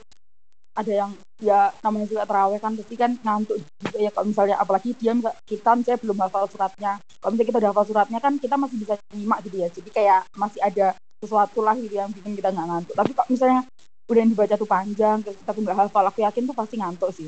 ada 0.76 0.92
yang 0.92 1.12
ya 1.40 1.72
namanya 1.80 2.08
juga 2.12 2.28
tarawih 2.28 2.60
kan. 2.60 2.76
Pasti 2.76 2.96
kan 3.00 3.12
ngantuk 3.24 3.58
juga 3.64 3.98
ya 3.98 4.12
kalau 4.12 4.28
misalnya 4.28 4.56
apalagi 4.60 4.92
dia 5.00 5.16
kita 5.48 5.72
misalnya 5.80 6.00
belum 6.04 6.18
hafal 6.20 6.46
suratnya. 6.52 7.00
Kalau 7.00 7.32
misalnya 7.32 7.50
kita 7.50 7.60
udah 7.64 7.72
hafal 7.72 7.86
suratnya 7.88 8.20
kan 8.20 8.34
kita 8.36 8.56
masih 8.60 8.78
bisa 8.78 8.94
nyimak 9.16 9.40
gitu 9.48 9.58
ya. 9.64 9.68
Jadi 9.72 9.90
kayak 9.90 10.22
masih 10.36 10.60
ada 10.60 10.88
sesuatu 11.24 11.64
lah 11.64 11.74
gitu 11.80 11.96
yang 11.96 12.12
bikin 12.12 12.36
kita 12.36 12.52
nggak 12.52 12.68
ngantuk. 12.68 12.96
Tapi 13.00 13.12
kalau 13.16 13.30
misalnya 13.32 13.62
udah 14.06 14.20
yang 14.22 14.32
dibaca 14.38 14.54
tuh 14.54 14.70
panjang 14.70 15.18
kita 15.26 15.50
tuh 15.50 15.62
nggak 15.66 15.78
hafal 15.82 16.06
aku 16.06 16.20
yakin 16.22 16.44
tuh 16.46 16.56
pasti 16.56 16.76
ngantuk 16.78 17.10
sih. 17.16 17.28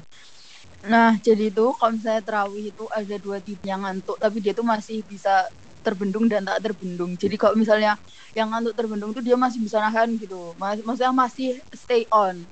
Nah 0.85 1.17
jadi 1.17 1.49
itu 1.49 1.65
kalau 1.73 1.91
misalnya 1.97 2.21
terawih 2.21 2.69
itu 2.69 2.85
ada 2.93 3.15
dua 3.17 3.37
tipe 3.41 3.63
yang 3.65 3.81
ngantuk 3.81 4.19
tapi 4.21 4.37
dia 4.43 4.53
tuh 4.53 4.61
masih 4.67 5.01
bisa 5.07 5.49
terbendung 5.81 6.27
dan 6.27 6.43
tak 6.43 6.59
terbendung. 6.67 7.15
Jadi 7.15 7.39
kalau 7.39 7.55
misalnya 7.55 7.95
yang 8.35 8.51
ngantuk 8.51 8.75
terbendung 8.75 9.15
tuh 9.15 9.23
dia 9.23 9.39
masih 9.39 9.63
bisa 9.63 9.79
nahan 9.79 10.19
gitu. 10.19 10.53
Mas, 10.59 10.83
maksudnya 10.83 11.15
masih 11.15 11.57
stay 11.73 12.03
on 12.11 12.43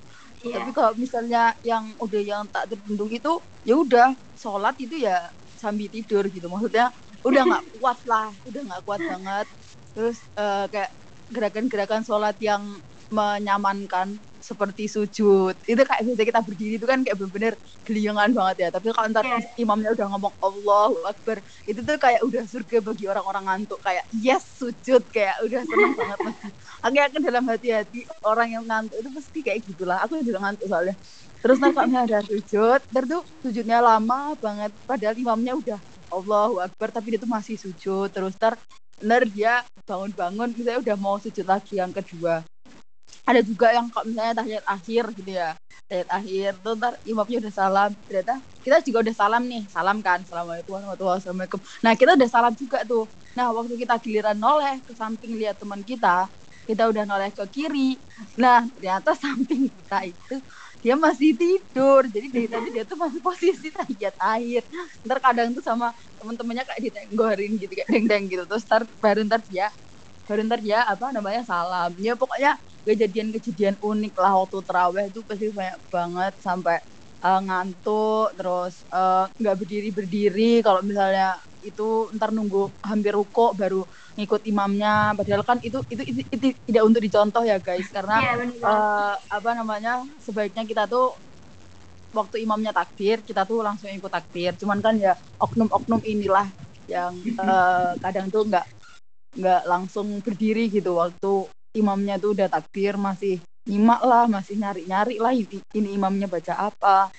Iya. 0.45 0.62
tapi 0.62 0.71
kalau 0.77 0.93
misalnya 0.93 1.58
yang 1.65 1.97
udah 1.97 2.21
yang 2.21 2.43
tak 2.53 2.69
terbendung 2.69 3.10
itu 3.10 3.34
ya 3.65 3.75
udah 3.81 4.13
sholat 4.38 4.77
itu 4.77 5.01
ya 5.01 5.17
sambil 5.58 5.89
tidur 5.89 6.27
gitu. 6.29 6.45
Maksudnya 6.51 6.93
udah 7.25 7.41
nggak 7.49 7.63
kuat 7.81 7.99
lah 8.05 8.29
udah 8.45 8.62
nggak 8.62 8.81
kuat 8.86 9.01
banget. 9.01 9.47
Terus 9.95 10.17
eh, 10.38 10.65
kayak 10.69 10.91
gerakan-gerakan 11.34 12.03
sholat 12.05 12.38
yang 12.38 12.62
menyamankan 13.10 14.21
seperti 14.45 14.86
sujud. 14.86 15.58
Itu 15.65 15.81
kayak 15.81 16.05
biasa 16.05 16.21
kita 16.21 16.39
berdiri 16.45 16.73
itu 16.77 16.86
kan 16.86 17.01
kayak 17.01 17.17
bener-bener 17.17 17.53
geliangan 17.81 18.29
banget 18.29 18.55
ya. 18.62 18.69
Tapi 18.69 18.93
kalau 18.93 19.08
ntar 19.10 19.25
Yes. 19.25 19.49
imamnya 19.58 19.89
udah 19.97 20.05
ngomong 20.13 20.34
Allahu 20.38 21.01
Akbar 21.10 21.41
itu 21.65 21.81
tuh 21.81 21.97
kayak 21.97 22.21
udah 22.21 22.43
surga 22.45 22.77
bagi 22.86 23.05
orang-orang 23.10 23.43
ngantuk. 23.49 23.81
Kayak 23.81 24.05
yes 24.13 24.45
sujud 24.62 25.01
kayak 25.10 25.41
udah 25.41 25.62
seneng 25.65 25.93
banget. 25.99 26.19
Pasti 26.21 26.47
aku 26.86 26.93
yakin 27.01 27.21
dalam 27.25 27.43
hati-hati 27.49 27.99
orang 28.21 28.49
yang 28.53 28.63
ngantuk 28.69 28.97
itu 29.01 29.10
pasti 29.10 29.39
kayak 29.41 29.60
gitulah. 29.65 29.97
Aku 30.05 30.21
juga 30.21 30.39
ngantuk 30.45 30.69
soalnya. 30.69 30.95
Terus 31.41 31.58
nanti 31.62 31.73
kalau 31.77 31.88
misalnya 31.89 32.03
ada 32.05 32.19
sujud 32.25 32.79
terus 32.89 33.08
tuh 33.10 33.23
sujudnya 33.41 33.77
lama 33.81 34.38
banget. 34.38 34.71
Padahal 34.86 35.15
imamnya 35.17 35.53
udah 35.58 35.79
Allahu 36.13 36.62
Akbar 36.62 36.93
tapi 36.93 37.17
dia 37.17 37.19
tuh 37.21 37.29
masih 37.29 37.58
sujud. 37.58 38.13
Terus 38.13 38.38
ntar 38.38 38.55
ntar 39.01 39.27
dia 39.27 39.60
bangun-bangun 39.84 40.55
misalnya 40.55 40.79
udah 40.81 40.95
mau 40.97 41.19
sujud 41.19 41.43
lagi 41.43 41.77
yang 41.77 41.91
kedua 41.91 42.41
ada 43.23 43.41
juga 43.45 43.67
yang 43.71 43.88
kalau 43.93 44.06
misalnya 44.10 44.34
tahiyat 44.43 44.65
akhir 44.67 45.04
gitu 45.17 45.32
ya. 45.39 45.49
Tahiyat 45.89 46.10
akhir 46.12 46.49
tuh 46.63 46.73
ntar 46.80 46.93
imamnya 47.08 47.38
udah 47.47 47.54
salam. 47.54 47.89
Ternyata 48.08 48.34
kita 48.65 48.78
juga 48.86 48.97
udah 49.06 49.15
salam 49.15 49.43
nih. 49.47 49.63
Salam 49.71 49.97
kan 50.06 50.19
assalamualaikum 50.25 50.71
warahmatullahi 50.75 51.21
wabarakatuh 51.23 51.62
nah 51.86 51.93
kita 51.95 52.12
udah 52.19 52.30
salam 52.30 52.54
juga 52.58 52.78
tuh. 52.84 53.06
Nah 53.38 53.51
waktu 53.56 53.73
kita 53.82 53.93
giliran 54.04 54.38
noleh 54.39 54.82
ke 54.86 54.91
samping 54.97 55.34
lihat 55.39 55.56
teman 55.62 55.82
kita 55.86 56.28
kita 56.65 56.89
udah 56.89 57.04
noleh 57.06 57.30
ke 57.34 57.43
kiri. 57.54 58.01
Nah 58.41 58.65
ternyata 58.73 59.13
samping 59.23 59.69
kita 59.69 59.97
itu 60.10 60.36
dia 60.84 60.95
masih 60.97 61.30
tidur. 61.38 62.01
Jadi 62.10 62.28
dari 62.34 62.47
tadi 62.51 62.67
dia 62.75 62.84
tuh 62.89 62.97
masih 62.99 63.19
posisi 63.23 63.67
tahiyat 63.73 64.15
akhir. 64.19 64.62
Ntar 65.06 65.17
kadang 65.23 65.47
tuh 65.58 65.63
sama 65.65 65.93
temen-temennya 66.19 66.63
kayak 66.67 66.82
ditenggorin 66.91 67.51
gitu 67.62 67.71
kayak 67.78 67.89
deng 67.93 68.06
deng 68.12 68.23
gitu. 68.32 68.43
Terus 68.49 68.63
ntar 68.69 68.82
baru 69.01 69.21
ntar 69.28 69.41
dia 69.49 69.67
baru 70.30 70.41
ntar 70.47 70.60
dia 70.65 70.80
apa 70.86 71.06
namanya 71.15 71.41
salam. 71.45 71.91
Ya 72.01 72.13
pokoknya 72.17 72.58
kejadian-kejadian 72.85 73.75
unik 73.81 74.13
lah 74.23 74.31
waktu 74.41 74.57
terawih 74.67 75.05
itu 75.11 75.19
pasti 75.27 75.45
banyak 75.51 75.79
banget 75.93 76.33
sampai 76.47 76.77
eh, 77.27 77.39
ngantuk 77.47 78.27
terus 78.39 78.73
eh, 78.93 79.25
nggak 79.41 79.55
berdiri 79.59 79.89
berdiri 79.97 80.51
kalau 80.65 80.81
misalnya 80.85 81.29
itu 81.65 82.13
ntar 82.13 82.29
nunggu 82.29 82.69
hampir 82.85 83.13
ruko 83.17 83.49
baru 83.57 83.81
ngikut 84.17 84.41
imamnya. 84.45 85.17
Padahal 85.17 85.41
kan 85.41 85.57
itu 85.65 85.81
itu, 85.89 86.03
itu, 86.05 86.21
itu 86.29 86.45
tidak 86.69 86.83
untuk 86.85 87.01
dicontoh 87.01 87.41
ya 87.41 87.57
guys. 87.57 87.89
Karena 87.89 88.21
Iya 88.21 88.31
benar. 88.37 88.69
eh, 88.69 89.15
apa 89.33 89.49
namanya 89.57 89.93
sebaiknya 90.21 90.63
kita 90.69 90.85
tuh 90.85 91.17
waktu 92.15 92.45
imamnya 92.45 92.71
takbir 92.71 93.19
kita 93.25 93.43
tuh 93.49 93.59
langsung 93.65 93.89
ikut 93.89 94.11
takbir. 94.13 94.53
Cuman 94.61 94.79
kan 94.85 94.95
ya 94.95 95.17
oknum-oknum 95.41 96.01
inilah 96.05 96.47
yang 96.85 97.13
eh, 97.25 97.91
kadang 97.99 98.29
tuh 98.29 98.45
nggak 98.45 98.65
nggak 99.35 99.61
langsung 99.67 100.07
berdiri 100.23 100.69
gitu 100.71 100.95
waktu 101.01 101.33
imamnya 101.75 102.15
tuh 102.15 102.31
udah 102.31 102.47
takbir 102.47 102.95
masih 102.95 103.38
nyimak 103.67 104.01
lah 104.01 104.25
masih 104.25 104.55
nyari-nyari 104.55 105.19
lah 105.19 105.33
ini, 105.33 105.59
ini 105.73 105.89
imamnya 105.93 106.25
baca 106.25 106.71
apa 106.71 107.09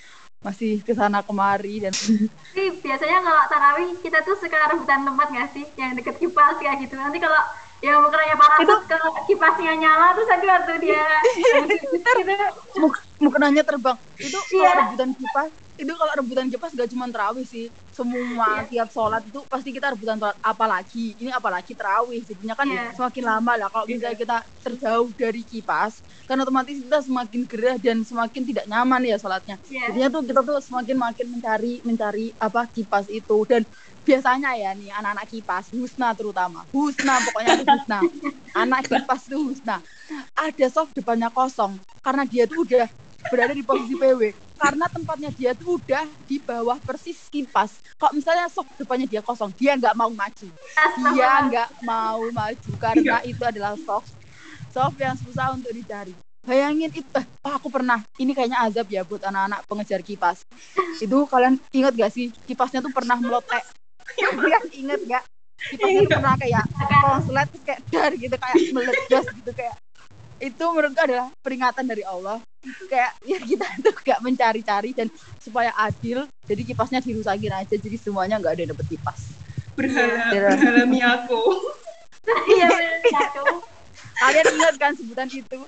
masih 0.40 0.78
ke 0.80 0.94
sana 0.94 1.20
kemari 1.20 1.82
dan 1.82 1.92
Tapi 2.56 2.80
biasanya 2.80 3.20
kalau 3.20 3.42
tarawih 3.52 3.90
kita 4.00 4.24
tuh 4.24 4.32
suka 4.40 4.56
rebutan 4.72 5.04
tempat 5.04 5.28
nggak 5.28 5.48
sih 5.52 5.64
yang 5.76 5.92
deket 5.92 6.16
kipas 6.16 6.56
kayak 6.56 6.80
gitu. 6.80 6.96
Nanti 6.96 7.20
kalau 7.20 7.36
yang 7.84 8.00
mukeranya 8.00 8.40
parasut 8.40 8.88
kalau 8.88 9.12
kipasnya 9.28 9.76
nyala 9.76 10.16
terus 10.16 10.32
ada 10.32 10.46
waktu 10.48 10.72
dia 10.80 11.04
gitu. 11.36 12.34
muk 12.80 12.94
mukenanya 13.20 13.60
terbang 13.60 14.00
itu 14.16 14.32
kalau 14.32 14.64
Iya. 14.64 14.72
rebutan 14.80 15.10
kipas 15.12 15.50
itu 15.76 15.92
kalau 15.92 16.12
rebutan 16.16 16.48
kipas 16.48 16.72
gak 16.72 16.88
cuma 16.88 17.04
terawih 17.12 17.44
sih. 17.44 17.68
Semua 17.92 18.64
tiap 18.68 18.88
sholat 18.88 19.24
itu 19.24 19.40
pasti 19.48 19.72
kita 19.72 19.92
rebutan 19.92 20.16
sholat. 20.16 20.36
Apalagi 20.40 21.16
ini 21.16 21.28
apalagi 21.28 21.72
terawih. 21.72 22.20
Jadinya 22.20 22.56
kan 22.56 22.68
Iya. 22.68 22.92
semakin 22.92 23.24
lama 23.24 23.52
lah 23.56 23.68
kalau 23.68 23.84
misalnya 23.84 24.16
kita 24.16 24.36
terjauh 24.60 25.08
dari 25.14 25.46
kipas 25.46 26.02
kan 26.26 26.34
otomatis 26.42 26.74
kita 26.82 26.98
semakin 26.98 27.40
gerah 27.46 27.76
dan 27.78 28.02
semakin 28.02 28.42
tidak 28.42 28.64
nyaman 28.66 29.00
ya 29.04 29.16
sholatnya. 29.16 29.56
Iya. 29.64 29.92
jadinya 29.92 30.08
tuh 30.10 30.22
kita 30.26 30.40
tuh 30.42 30.58
semakin 30.58 30.96
makin 30.98 31.26
mencari 31.30 31.72
mencari 31.84 32.26
apa 32.36 32.68
kipas 32.68 33.06
itu. 33.08 33.36
Dan 33.44 33.62
biasanya 34.02 34.56
ya 34.56 34.70
nih 34.72 34.90
anak-anak 34.92 35.26
kipas 35.28 35.72
Husna 35.72 36.12
terutama. 36.16 36.64
Husna 36.72 37.20
pokoknya 37.20 37.50
itu 37.60 37.64
Husna. 37.64 37.98
Anak 38.64 38.88
kipas 38.88 39.28
tuh 39.28 39.40
Husna. 39.44 39.76
Ada 40.32 40.66
soft 40.68 40.96
depannya 40.96 41.28
kosong 41.28 41.76
karena 42.00 42.24
dia 42.24 42.44
tuh 42.44 42.64
udah 42.64 42.86
berada 43.28 43.52
di 43.52 43.64
posisi 43.64 43.92
PW 43.92 44.45
karena 44.56 44.88
tempatnya 44.88 45.30
dia 45.32 45.52
tuh 45.52 45.76
udah 45.76 46.04
di 46.24 46.40
bawah 46.40 46.80
persis 46.80 47.28
kipas. 47.28 47.78
Kok 48.00 48.12
misalnya 48.16 48.48
soft 48.48 48.72
depannya 48.80 49.06
dia 49.06 49.20
kosong. 49.20 49.52
Dia 49.56 49.76
nggak 49.76 49.94
mau 49.94 50.08
maju. 50.08 50.48
Dia 51.12 51.30
nggak 51.46 51.68
mau 51.84 52.20
maju 52.32 52.70
karena 52.80 53.20
itu 53.22 53.42
adalah 53.44 53.76
soft. 53.76 54.12
Soft 54.72 54.96
yang 55.00 55.16
susah 55.16 55.56
untuk 55.56 55.72
dicari. 55.72 56.12
Bayangin 56.46 56.94
itu 56.94 57.10
eh, 57.16 57.26
oh, 57.44 57.52
aku 57.58 57.68
pernah. 57.68 58.00
Ini 58.16 58.32
kayaknya 58.32 58.64
azab 58.64 58.86
ya 58.88 59.02
buat 59.02 59.24
anak-anak 59.24 59.66
pengejar 59.66 60.00
kipas. 60.00 60.46
Itu 61.02 61.26
kalian 61.26 61.58
ingat 61.74 61.92
gak 61.96 62.12
sih? 62.12 62.32
Kipasnya 62.46 62.80
tuh 62.80 62.92
pernah 62.94 63.18
melotek. 63.18 63.64
Kalian 64.16 64.64
inget 64.72 65.00
gak 65.10 65.24
kipasnya 65.56 66.00
tuh 66.04 66.12
pernah 66.20 66.34
kayak 66.36 66.64
konslet 67.02 67.48
kayak 67.64 67.80
dar 67.88 68.12
gitu 68.14 68.36
kayak 68.36 68.56
meledos 68.76 69.26
gitu 69.40 69.50
kayak 69.56 69.74
itu 70.36 70.64
menurutku 70.64 71.00
adalah 71.00 71.32
peringatan 71.40 71.84
dari 71.84 72.04
Allah 72.04 72.38
kayak 72.86 73.12
ya 73.24 73.38
kita 73.38 73.66
tuh 73.84 73.94
gak 73.96 74.20
mencari-cari 74.20 74.90
dan 74.92 75.08
supaya 75.38 75.72
adil 75.78 76.28
jadi 76.44 76.62
kipasnya 76.62 77.00
dirusakin 77.00 77.52
aja 77.54 77.74
jadi 77.74 77.96
semuanya 77.96 78.36
nggak 78.36 78.52
ada 78.52 78.60
yang 78.62 78.72
dapet 78.76 78.86
kipas 78.90 79.20
berhala 79.72 80.28
Iya. 80.28 80.40
berhala 80.52 80.82
Miyako 80.84 81.40
Iya 82.50 82.66
aku. 83.30 83.62
kalian 84.18 84.46
ingat 84.52 84.74
kan 84.76 84.92
sebutan 84.92 85.28
itu 85.30 85.60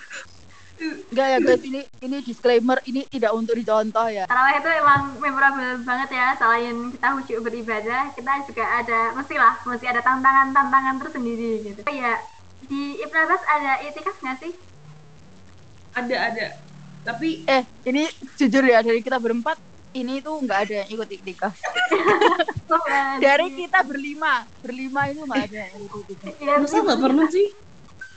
Enggak 0.79 1.27
ya 1.27 1.39
guys 1.41 1.63
ini 1.63 1.81
ini 1.99 2.17
disclaimer 2.23 2.79
ini 2.85 3.03
tidak 3.07 3.35
untuk 3.35 3.59
dicontoh 3.59 4.07
ya 4.07 4.31
Tarawih 4.31 4.63
itu 4.63 4.71
emang 4.71 5.19
memorable 5.19 5.83
banget 5.83 6.15
ya. 6.15 6.39
Selain 6.39 6.95
kita 6.95 7.19
khusyuk 7.19 7.43
beribadah, 7.43 8.15
kita 8.15 8.47
juga 8.47 8.63
ada 8.79 9.11
mestilah 9.11 9.59
mesti 9.67 9.91
ada 9.91 9.99
tantangan-tantangan 9.99 11.03
tersendiri 11.03 11.67
gitu. 11.67 11.81
Ya 11.91 12.23
di 12.69 13.01
Ibn 13.01 13.17
Abbas 13.17 13.43
ada 13.49 13.73
itikaf 13.83 14.17
nggak 14.21 14.39
sih? 14.41 14.53
ada 15.97 16.17
ada. 16.31 16.47
Tapi 17.03 17.49
eh 17.49 17.65
ini 17.89 18.07
jujur 18.37 18.63
ya 18.63 18.85
dari 18.85 19.01
kita 19.01 19.17
berempat 19.19 19.57
ini 19.97 20.21
tuh 20.21 20.39
nggak 20.45 20.59
ada 20.69 20.75
yang 20.85 20.89
ikut 20.93 21.09
iktikaf 21.09 21.55
Oh, 22.69 22.85
eh, 22.85 23.17
dari 23.25 23.49
kita 23.57 23.81
berlima 23.81 24.45
berlima 24.61 25.09
itu 25.09 25.25
nggak 25.25 25.43
ada 25.49 25.59
yang 25.73 25.83
ikut 25.89 26.05
iktikaf 26.05 26.37
Iya, 26.39 26.55
Masa 26.61 26.77
nggak 26.85 27.01
pernah 27.01 27.27
sih? 27.33 27.49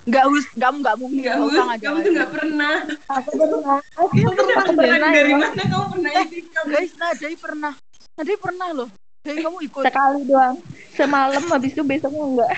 nggak 0.01 0.25
us 0.33 0.45
kamu 0.57 0.77
nggak 0.81 0.97
mungkin. 0.97 1.21
Nggak 1.21 1.37
us 1.45 1.53
ngajak 1.53 1.85
kamu 1.85 1.97
tuh 2.01 2.11
nggak 2.17 2.31
pernah. 2.33 2.75
Aku 3.21 3.29
pernah. 3.37 3.77
kamu 4.01 4.41
dapat 4.49 4.65
pernah. 4.73 5.09
Dari 5.13 5.33
mana 5.37 5.63
kamu 5.69 5.85
pernah 5.93 6.11
itikaf? 6.25 6.63
guys 6.65 6.93
Nadai 6.97 7.35
pernah. 7.37 7.73
Nadai 8.17 8.37
pernah 8.41 8.67
loh 8.73 8.89
jadi 9.21 9.39
kamu 9.45 9.57
ikut 9.69 9.83
Sekali 9.85 10.21
doang. 10.25 10.57
Semalam 10.97 11.43
habis 11.53 11.71
itu 11.77 11.83
besoknya 11.85 12.23
enggak. 12.25 12.51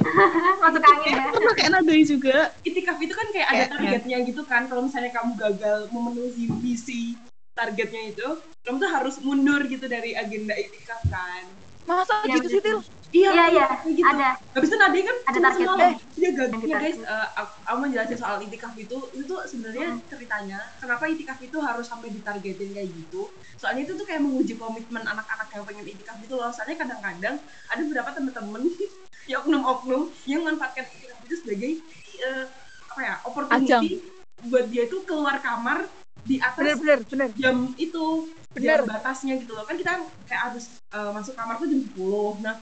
masuk 0.62 0.82
angin 0.84 1.14
ya. 1.16 1.26
Pernah 1.32 1.54
kayak 1.56 1.70
nadai 1.72 2.02
juga. 2.04 2.38
itikaf 2.60 2.98
itu 3.00 3.14
kan 3.16 3.26
kayak 3.32 3.48
ada 3.48 3.64
targetnya 3.72 4.16
gitu 4.28 4.42
kan 4.44 4.68
kalau 4.68 4.84
misalnya 4.84 5.10
kamu 5.16 5.32
gagal 5.40 5.78
memenuhi 5.88 6.44
misi 6.60 7.16
targetnya 7.56 8.12
itu 8.12 8.28
kamu 8.66 8.76
tuh 8.82 8.90
harus 8.90 9.14
mundur 9.22 9.62
gitu 9.64 9.86
dari 9.86 10.12
agenda 10.12 10.52
itikaf 10.52 11.00
kan 11.08 11.44
masa 11.88 12.24
gitu 12.28 12.48
sih. 12.48 12.60
Til 12.60 12.80
Iya 13.14 13.30
iya 13.30 13.66
kayak 13.78 13.94
gitu. 13.94 14.10
ada. 14.10 14.30
habis 14.34 14.68
itu 14.68 14.76
Nadia 14.76 15.02
kan 15.06 15.16
Ada 15.22 15.38
targetnya. 15.38 15.66
semalam. 15.70 15.92
dia 16.18 16.30
gagal 16.34 16.58
Ada 16.58 16.66
ya 16.66 16.76
guys 16.82 16.98
target. 16.98 17.14
eh, 17.14 17.28
aku, 17.38 17.74
mau 17.78 17.86
jelasin 17.86 18.18
soal 18.18 18.36
itikaf 18.42 18.74
itu 18.74 18.98
itu 19.14 19.22
tuh 19.22 19.38
sebenarnya 19.46 19.88
ceritanya 20.10 20.58
kenapa 20.82 21.02
itikaf 21.06 21.38
itu 21.38 21.58
harus 21.62 21.86
sampai 21.86 22.08
ditargetin 22.10 22.70
kayak 22.74 22.90
gitu 22.90 23.22
soalnya 23.54 23.82
itu 23.86 23.92
tuh 23.94 24.02
kayak 24.02 24.18
menguji 24.18 24.58
komitmen 24.58 25.06
anak-anak 25.06 25.46
yang 25.46 25.62
pengen 25.62 25.86
itikaf 25.86 26.16
gitu 26.18 26.34
loh 26.34 26.50
soalnya 26.50 26.76
kadang-kadang 26.82 27.36
ada 27.70 27.80
beberapa 27.86 28.10
temen-temen 28.10 28.62
ya 29.30 29.36
oknum-oknum 29.40 30.02
yang 30.26 30.42
memanfaatkan 30.42 30.82
itikaf 30.82 31.18
itu 31.22 31.34
sebagai 31.38 31.70
eh, 32.18 32.44
apa 32.90 33.00
ya 33.00 33.14
opportunity 33.22 34.02
buat 34.44 34.66
dia 34.68 34.90
tuh 34.90 35.06
keluar 35.06 35.38
kamar 35.38 35.86
di 36.26 36.42
atas 36.42 36.58
bener 36.58 36.76
bener 36.82 36.98
bener 37.06 37.28
jam 37.38 37.56
itu 37.78 38.26
Bener. 38.54 38.80
jam 38.80 38.86
batasnya 38.86 39.34
gitu 39.42 39.50
loh 39.50 39.66
kan 39.66 39.74
kita 39.74 39.98
kayak 40.30 40.42
harus 40.50 40.78
uh, 40.94 41.10
masuk 41.10 41.34
kamar 41.34 41.58
tuh 41.58 41.66
jam 41.66 41.80
10 41.90 42.38
nah 42.38 42.54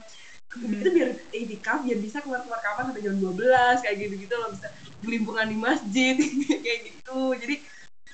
Hmm. 0.53 0.77
itu 0.77 0.89
biar 0.93 1.09
itikaf 1.33 1.81
biar 1.81 1.97
bisa 1.97 2.21
keluar 2.21 2.45
keluar 2.45 2.61
kamar 2.61 2.93
sampai 2.93 3.01
jam 3.01 3.17
12 3.17 3.81
kayak 3.81 3.95
gitu 3.97 4.15
gitu 4.21 4.35
loh 4.37 4.49
bisa 4.53 4.67
gelimpungan 5.01 5.49
di 5.49 5.57
masjid 5.57 6.15
kayak 6.65 6.79
gitu 6.93 7.19
jadi 7.41 7.55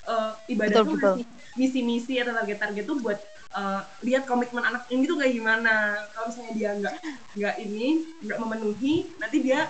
uh, 0.08 0.32
ibadah 0.47 0.88
Betul, 0.88 0.95
tuh 0.95 1.15
misi-misi 1.60 2.15
atau 2.23 2.32
target-target 2.32 2.88
tuh 2.88 2.97
buat 3.04 3.19
uh, 3.60 3.84
lihat 4.08 4.23
komitmen 4.23 4.63
anak 4.63 4.88
ini 4.88 5.04
tuh 5.04 5.19
kayak 5.19 5.36
gimana 5.36 6.08
kalau 6.15 6.32
misalnya 6.32 6.54
dia 6.56 6.69
nggak 6.80 6.95
nggak 7.36 7.56
ini 7.60 7.88
nggak 8.23 8.39
memenuhi 8.39 8.95
nanti 9.19 9.38
dia 9.43 9.67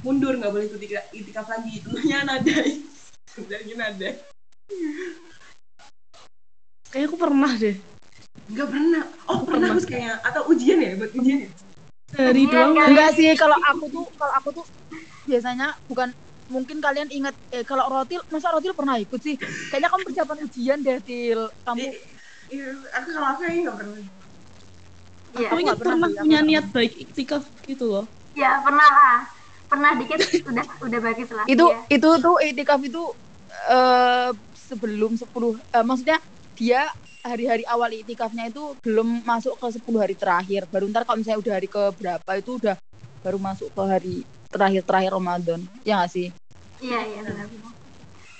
mundur 0.00 0.32
nggak 0.32 0.48
boleh 0.48 0.64
ikut 0.64 0.80
itikaf- 1.12 1.52
lagi 1.52 1.70
itunya 1.76 2.24
nadai 2.24 2.80
sebenarnya 3.28 3.74
nadai 3.76 4.16
Kayaknya 6.88 7.08
aku 7.12 7.18
pernah 7.20 7.52
deh. 7.52 7.76
Nggak 8.48 8.68
pernah. 8.72 9.04
Oh, 9.28 9.44
pernah 9.44 9.68
Gus 9.76 9.84
kayaknya. 9.84 10.24
Atau 10.24 10.48
ujian 10.48 10.80
ya? 10.80 10.96
Buat 10.96 11.12
ujian 11.20 11.38
ya? 11.44 11.50
Dari 12.08 12.42
Iya, 12.48 12.52
doang. 12.52 12.72
kan? 12.72 12.88
enggak 12.88 13.10
sih 13.16 13.28
kalau 13.36 13.58
aku 13.60 13.84
tuh 13.92 14.04
kalau 14.16 14.32
aku 14.40 14.48
tuh 14.56 14.66
biasanya 15.28 15.76
bukan 15.84 16.08
mungkin 16.48 16.80
kalian 16.80 17.08
ingat 17.12 17.36
eh 17.52 17.60
kalau 17.60 17.84
rotil 17.92 18.24
masa 18.32 18.48
rotil 18.48 18.72
pernah 18.72 18.96
ikut 18.96 19.20
sih 19.20 19.36
kayaknya 19.68 19.92
kamu 19.92 20.02
persiapan 20.08 20.36
ujian 20.48 20.78
deh 20.80 20.98
til 21.04 21.40
kamu 21.68 21.84
I- 21.84 22.00
Iya, 22.48 22.68
aku 22.96 23.08
aku 23.12 23.40
kayaknya 23.44 23.60
nggak 23.68 23.76
pernah. 23.76 23.96
Iya. 24.00 24.08
Aku 25.36 25.52
Aku 25.52 25.60
ingat 25.60 25.76
pernah 25.76 25.96
pernah 26.00 26.08
punya 26.24 26.40
niat 26.40 26.66
baik 26.72 26.92
iktikaf 26.96 27.44
gitu 27.68 27.84
loh. 27.92 28.04
Ya 28.32 28.50
pernah 28.64 28.88
lah. 28.88 29.16
Pernah 29.68 29.90
dikit 30.00 30.18
udah 30.48 30.64
udah 30.80 31.00
bagus 31.04 31.28
lah. 31.36 31.44
itu 31.44 31.66
Iya. 31.68 31.78
itu 31.92 32.08
tuh 32.24 32.36
itikaf 32.40 32.80
itu 32.80 33.02
eh 33.68 34.30
sebelum 34.56 35.12
10 35.20 35.60
eh, 35.60 35.84
maksudnya 35.84 36.16
dia 36.56 36.88
hari-hari 37.28 37.64
awal 37.68 37.92
itikafnya 37.92 38.48
itu 38.48 38.74
belum 38.80 39.22
masuk 39.22 39.54
ke 39.60 39.68
10 39.76 40.00
hari 40.00 40.16
terakhir 40.16 40.64
baru 40.72 40.88
ntar 40.88 41.04
kalau 41.04 41.20
misalnya 41.20 41.40
udah 41.44 41.54
hari 41.60 41.68
ke 41.68 41.82
berapa 42.00 42.30
itu 42.40 42.50
udah 42.56 42.76
baru 43.22 43.38
masuk 43.38 43.68
ke 43.76 43.82
hari 43.84 44.16
terakhir-terakhir 44.48 45.12
Ramadan 45.12 45.60
ya 45.84 46.00
nggak 46.00 46.12
sih 46.12 46.28
Iya 46.78 47.00
iya 47.10 47.20
benar. 47.26 47.46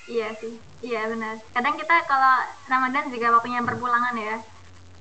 Iya 0.08 0.28
sih, 0.40 0.54
iya 0.80 1.10
benar. 1.10 1.36
Kadang 1.52 1.74
kita 1.74 1.96
kalau 2.06 2.34
Ramadan 2.70 3.10
juga 3.10 3.34
waktunya 3.34 3.60
berpulangan 3.60 4.14
ya. 4.14 4.36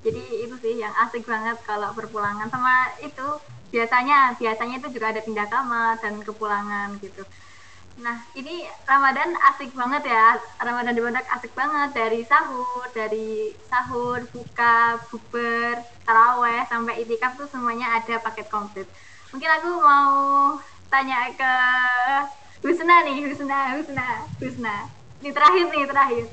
Jadi 0.02 0.22
itu 0.42 0.56
sih 0.64 0.74
yang 0.82 0.94
asik 1.06 1.24
banget 1.24 1.58
kalau 1.70 1.94
berpulangan 1.94 2.50
sama 2.50 2.92
itu 3.00 3.28
biasanya 3.70 4.34
biasanya 4.42 4.76
itu 4.82 4.88
juga 4.90 5.14
ada 5.14 5.22
pindah 5.22 5.48
kamar 5.48 6.02
dan 6.02 6.18
kepulangan 6.26 6.98
gitu. 7.00 7.22
Nah 7.98 8.18
ini 8.38 8.62
Ramadan 8.86 9.34
asik 9.54 9.74
banget 9.74 10.06
ya. 10.06 10.38
Ramadan 10.62 10.94
di 10.94 11.02
Pondok 11.02 11.26
asik 11.34 11.54
banget 11.58 11.90
dari 11.98 12.22
sahur, 12.22 12.86
dari 12.94 13.54
sahur, 13.66 14.22
buka, 14.30 15.02
bukber, 15.10 15.82
taraweh 16.06 16.62
sampai 16.70 17.02
itikaf 17.02 17.34
tuh 17.36 17.50
semuanya 17.50 17.98
ada 17.98 18.22
paket 18.22 18.48
komplit. 18.54 18.86
Mungkin 19.34 19.50
aku 19.50 19.70
mau 19.82 20.14
tanya 20.94 21.28
ke 21.34 21.54
Husna 22.62 23.06
nih, 23.06 23.26
Husna, 23.26 23.78
Husna, 23.78 24.08
Husna. 24.42 24.76
Ini 25.22 25.30
terakhir 25.34 25.66
nih, 25.74 25.86
terakhir. 25.90 26.26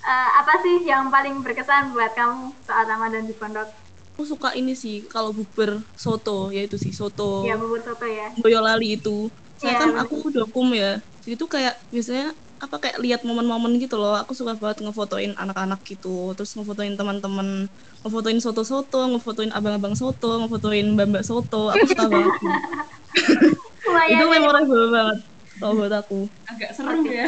Eh, 0.00 0.30
apa 0.40 0.54
sih 0.64 0.86
yang 0.88 1.12
paling 1.12 1.44
berkesan 1.44 1.92
buat 1.92 2.14
kamu 2.16 2.54
saat 2.64 2.88
Ramadan 2.88 3.26
di 3.26 3.34
pondok? 3.36 3.68
Aku 4.16 4.24
suka 4.24 4.52
ini 4.56 4.72
sih 4.72 5.04
kalau 5.08 5.34
bubur 5.34 5.84
soto, 5.96 6.48
yaitu 6.52 6.76
sih 6.76 6.92
soto 6.92 7.44
Ya 7.44 7.56
bubur 7.56 7.80
soto 7.84 8.04
ya. 8.08 8.32
Boyolali 8.40 8.96
itu. 8.96 9.28
Saya 9.60 9.72
Iya, 9.76 9.80
kan 9.82 9.90
aku 10.02 10.14
dokum 10.36 10.66
ya. 10.82 10.86
Jadi 11.22 11.34
tuh 11.42 11.48
kayak 11.54 11.74
biasanya 11.94 12.24
apa 12.64 12.76
kayak 12.82 12.96
lihat 13.04 13.20
momen-momen 13.28 13.72
gitu 13.82 13.94
loh. 14.00 14.12
Aku 14.22 14.32
suka 14.38 14.52
banget 14.62 14.78
ngefotoin 14.84 15.32
anak-anak 15.42 15.80
gitu, 15.90 16.08
terus 16.36 16.50
ngefotoin 16.56 16.94
teman-teman, 17.00 17.48
ngefotoin 18.04 18.38
soto-soto, 18.44 18.96
ngefotoin 19.12 19.52
abang-abang 19.56 19.94
soto, 20.02 20.26
ngefotoin 20.40 20.86
mbak-mbak 20.96 21.24
soto. 21.30 21.56
Aku 21.74 21.84
suka 21.92 22.04
banget. 22.12 22.32
Itu 24.12 24.24
memorable 24.28 24.84
banget 24.92 25.18
kalau 25.60 25.74
buat 25.78 25.92
aku. 25.92 26.20
agak 26.50 26.70
serem 26.76 27.04
ya 27.06 27.26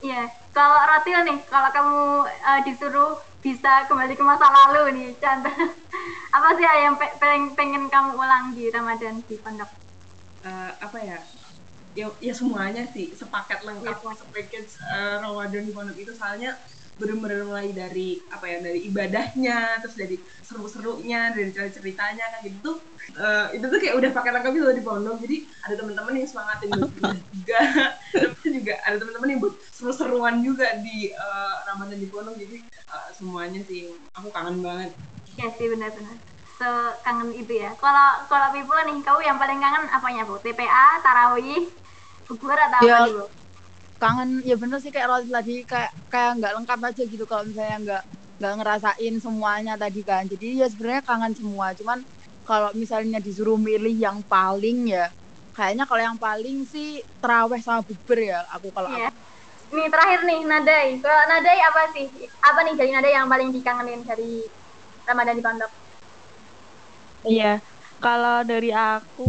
Iya. 0.00 0.22
Kalau 0.56 0.80
Rotil 0.88 1.18
nih, 1.28 1.38
kalau 1.52 1.70
kamu 1.76 1.98
eh, 2.26 2.60
disuruh 2.66 3.10
bisa 3.44 3.84
kembali 3.88 4.16
ke 4.18 4.24
masa 4.24 4.48
lalu 4.50 4.82
nih, 4.96 5.08
contoh 5.22 5.54
apa 6.36 6.48
sih 6.56 6.66
yang 6.66 6.96
pe- 7.00 7.16
pengen, 7.20 7.52
pengen 7.58 7.84
kamu 7.92 8.16
ulang 8.16 8.44
di 8.56 8.72
Ramadan 8.72 9.22
di 9.28 9.36
pondok? 9.38 9.70
Eh, 10.44 10.70
apa 10.80 10.98
ya 11.04 11.18
ya, 11.96 12.06
ya 12.22 12.34
semuanya 12.36 12.82
sih 12.94 13.12
sepaket 13.18 13.60
lengkap 13.66 13.96
Iya. 14.00 14.12
sepaket 14.20 14.64
eh, 14.96 15.16
Ramadan 15.22 15.62
di 15.68 15.72
pondok 15.74 15.96
itu 15.98 16.12
soalnya 16.14 16.54
bener-bener 17.00 17.48
mulai 17.48 17.72
dari 17.72 18.28
apa 18.28 18.44
ya 18.44 18.58
dari 18.60 18.80
ibadahnya 18.92 19.80
terus 19.80 19.96
dari 19.96 20.20
seru-serunya 20.44 21.32
dari 21.32 21.48
cerita-ceritanya 21.48 22.24
kan 22.28 22.40
gitu 22.44 22.60
tuh 22.60 22.76
eh, 23.16 23.56
itu 23.56 23.64
tuh 23.72 23.78
kayak 23.80 23.96
udah 23.96 24.10
pakai 24.12 24.30
lengkap 24.36 24.52
loh 24.60 24.74
di 24.76 24.84
pondok 24.84 25.16
jadi 25.24 25.36
ada 25.64 25.74
teman-teman 25.80 26.12
yang 26.20 26.28
semangatin 26.28 26.70
buat 26.76 26.92
juga 27.32 27.58
juga 28.44 28.74
ada 28.84 28.96
teman-teman 29.00 29.28
yang 29.32 29.40
buat 29.40 29.54
seru-seruan 29.72 30.44
juga 30.44 30.76
di 30.84 31.08
eh, 31.08 31.54
Ramadan 31.72 31.98
di 31.98 32.08
pondok 32.12 32.36
jadi 32.36 32.58
eh, 32.68 33.08
semuanya 33.16 33.60
sih 33.64 33.88
aku 34.12 34.28
kangen 34.28 34.60
banget 34.60 34.92
Ya 35.38 35.46
sih 35.56 35.66
benar-benar. 35.72 36.20
So 36.60 36.68
kangen 37.04 37.30
itu 37.40 37.52
ya. 37.64 37.70
Kalau 37.82 38.08
kalau 38.30 38.48
Pipo 38.54 38.74
nih, 38.88 38.98
kamu 39.06 39.20
yang 39.28 39.38
paling 39.42 39.58
kangen 39.64 39.84
apanya 39.96 40.22
bu? 40.28 40.34
TPA, 40.44 40.86
tarawih, 41.04 41.62
bubur 42.28 42.58
atau 42.66 42.78
Ya. 42.80 42.94
apa 42.94 42.98
nih 43.04 43.12
bu? 43.18 43.24
kangen 44.02 44.30
ya 44.48 44.54
bener 44.62 44.78
sih 44.82 44.92
kayak 44.94 45.08
Roti 45.12 45.28
tadi 45.36 45.54
kayak 45.72 45.90
kayak 46.12 46.30
nggak 46.40 46.52
lengkap 46.56 46.80
aja 46.88 47.02
gitu 47.12 47.24
kalau 47.30 47.44
misalnya 47.48 47.76
nggak 47.84 48.02
nggak 48.40 48.54
ngerasain 48.58 49.14
semuanya 49.24 49.74
tadi 49.82 50.00
kan 50.10 50.22
jadi 50.32 50.46
ya 50.64 50.66
sebenarnya 50.72 51.02
kangen 51.08 51.32
semua 51.40 51.66
cuman 51.78 51.98
kalau 52.48 52.70
misalnya 52.82 53.18
disuruh 53.26 53.58
milih 53.68 53.92
yang 54.06 54.18
paling 54.32 54.78
ya 54.96 55.06
kayaknya 55.56 55.84
kalau 55.88 56.02
yang 56.08 56.18
paling 56.26 56.64
sih 56.72 56.86
teraweh 57.20 57.60
sama 57.66 57.80
bubur 57.88 58.18
ya 58.30 58.40
aku 58.54 58.68
kalau 58.76 58.88
aku 58.98 59.10
Nih 59.74 59.86
terakhir 59.92 60.20
nih 60.28 60.40
Nadai. 60.50 60.88
Kalau 61.04 61.22
Nadai 61.30 61.58
apa 61.68 61.82
sih? 61.94 62.06
Apa 62.48 62.58
nih 62.66 62.74
jadi 62.80 62.90
Nadai 62.96 63.12
yang 63.18 63.28
paling 63.32 63.48
dikangenin 63.54 64.00
dari 64.10 64.32
Ramadan 65.08 65.36
di 65.38 65.42
pondok? 65.46 65.72
Iya, 67.28 67.44
kalau 68.02 68.34
dari 68.50 68.68
aku 68.82 69.22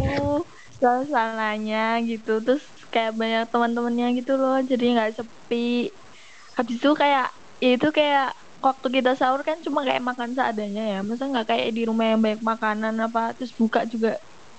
suasananya 0.78 1.76
gitu, 2.08 2.30
terus 2.44 2.62
kayak 2.92 3.12
banyak 3.20 3.42
teman-temannya 3.52 4.06
gitu 4.18 4.32
loh, 4.40 4.54
jadi 4.70 4.84
nggak 4.94 5.10
sepi. 5.18 5.56
Habis 6.56 6.74
itu 6.80 6.90
kayak 7.02 7.24
ya 7.62 7.68
itu 7.76 7.86
kayak 7.98 8.24
waktu 8.66 8.86
kita 8.96 9.10
sahur 9.20 9.40
kan 9.48 9.56
cuma 9.66 9.80
kayak 9.86 10.02
makan 10.08 10.30
seadanya 10.36 10.82
ya, 10.92 10.96
masa 11.08 11.22
nggak 11.30 11.46
kayak 11.50 11.68
di 11.76 11.80
rumah 11.88 12.06
yang 12.10 12.20
banyak 12.24 12.42
makanan 12.52 12.94
apa, 13.04 13.20
terus 13.36 13.52
buka 13.60 13.80
juga 13.92 14.08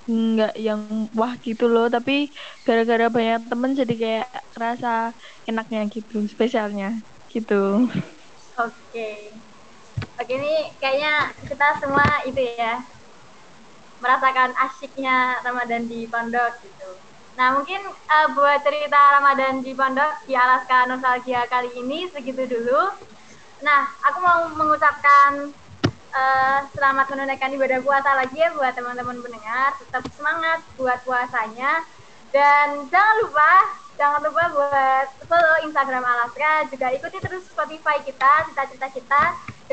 nggak 0.09 0.51
yang 0.65 0.81
wah 1.19 1.33
gitu 1.45 1.63
loh, 1.73 1.85
tapi 1.95 2.11
gara-gara 2.67 3.05
banyak 3.15 3.39
temen 3.51 3.71
jadi 3.79 3.93
kayak 4.03 4.27
rasa 4.63 4.87
enaknya 5.49 5.79
gitu, 5.95 6.15
spesialnya 6.33 6.87
gitu. 7.33 7.53
Oke. 8.57 9.07
Oke 10.19 10.33
ini 10.39 10.53
kayaknya 10.81 11.33
kita 11.49 11.67
semua 11.81 12.05
itu 12.29 12.41
ya 12.59 12.81
merasakan 14.03 14.51
asyiknya 14.59 15.39
Ramadan 15.39 15.87
di 15.87 16.03
pondok 16.11 16.59
gitu. 16.59 16.91
Nah 17.39 17.55
mungkin 17.55 17.79
eh, 17.87 18.27
buat 18.35 18.59
cerita 18.67 18.99
Ramadan 19.17 19.63
di 19.63 19.71
pondok 19.71 20.27
di 20.27 20.35
Alaska 20.35 20.83
Nostalgia 20.91 21.47
kali 21.47 21.71
ini 21.79 22.11
segitu 22.11 22.43
dulu. 22.43 22.91
Nah 23.63 23.87
aku 24.03 24.19
mau 24.19 24.51
mengucapkan 24.51 25.55
eh, 26.11 26.59
selamat 26.75 27.07
menunaikan 27.15 27.55
ibadah 27.55 27.79
puasa 27.79 28.11
lagi 28.11 28.35
ya 28.35 28.51
buat 28.51 28.75
teman-teman 28.75 29.23
pendengar. 29.23 29.71
Tetap 29.79 30.03
semangat 30.11 30.59
buat 30.75 30.99
puasanya 31.07 31.87
dan 32.35 32.91
jangan 32.91 33.15
lupa 33.23 33.51
jangan 33.93 34.19
lupa 34.25 34.43
buat 34.57 35.07
follow 35.29 35.57
Instagram 35.69 36.01
Alaska 36.01 36.65
juga 36.73 36.89
ikuti 36.89 37.17
terus 37.21 37.45
Spotify 37.45 38.01
kita 38.01 38.49
cita-cita 38.49 38.87
kita 38.89 39.23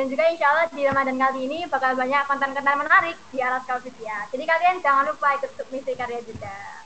dan 0.01 0.09
juga 0.09 0.25
insya 0.33 0.49
Allah 0.49 0.67
di 0.73 0.81
Ramadan 0.81 1.21
kali 1.21 1.45
ini 1.45 1.59
bakal 1.69 1.93
banyak 1.93 2.25
konten-konten 2.25 2.73
menarik 2.81 3.21
di 3.29 3.39
Alaska 3.45 3.77
Official 3.77 4.33
jadi 4.33 4.45
kalian 4.49 4.81
jangan 4.81 5.13
lupa 5.13 5.37
ikut 5.37 5.53
submisi 5.61 5.93
karya 5.93 6.25
juga. 6.25 6.81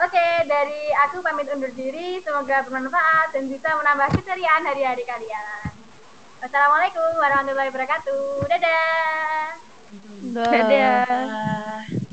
Oke 0.00 0.26
dari 0.50 0.90
aku 1.06 1.22
pamit 1.22 1.46
undur 1.52 1.70
diri. 1.76 2.18
Semoga 2.26 2.66
bermanfaat 2.66 3.36
dan 3.36 3.46
bisa 3.46 3.70
menambah 3.78 4.18
keceriaan 4.18 4.66
hari-hari 4.66 5.06
kalian. 5.06 5.70
Wassalamualaikum 6.42 7.20
warahmatullahi 7.20 7.70
wabarakatuh. 7.70 8.48
Dadah. 8.48 9.46
Dadah. 10.34 11.06
Bye. 11.86 12.06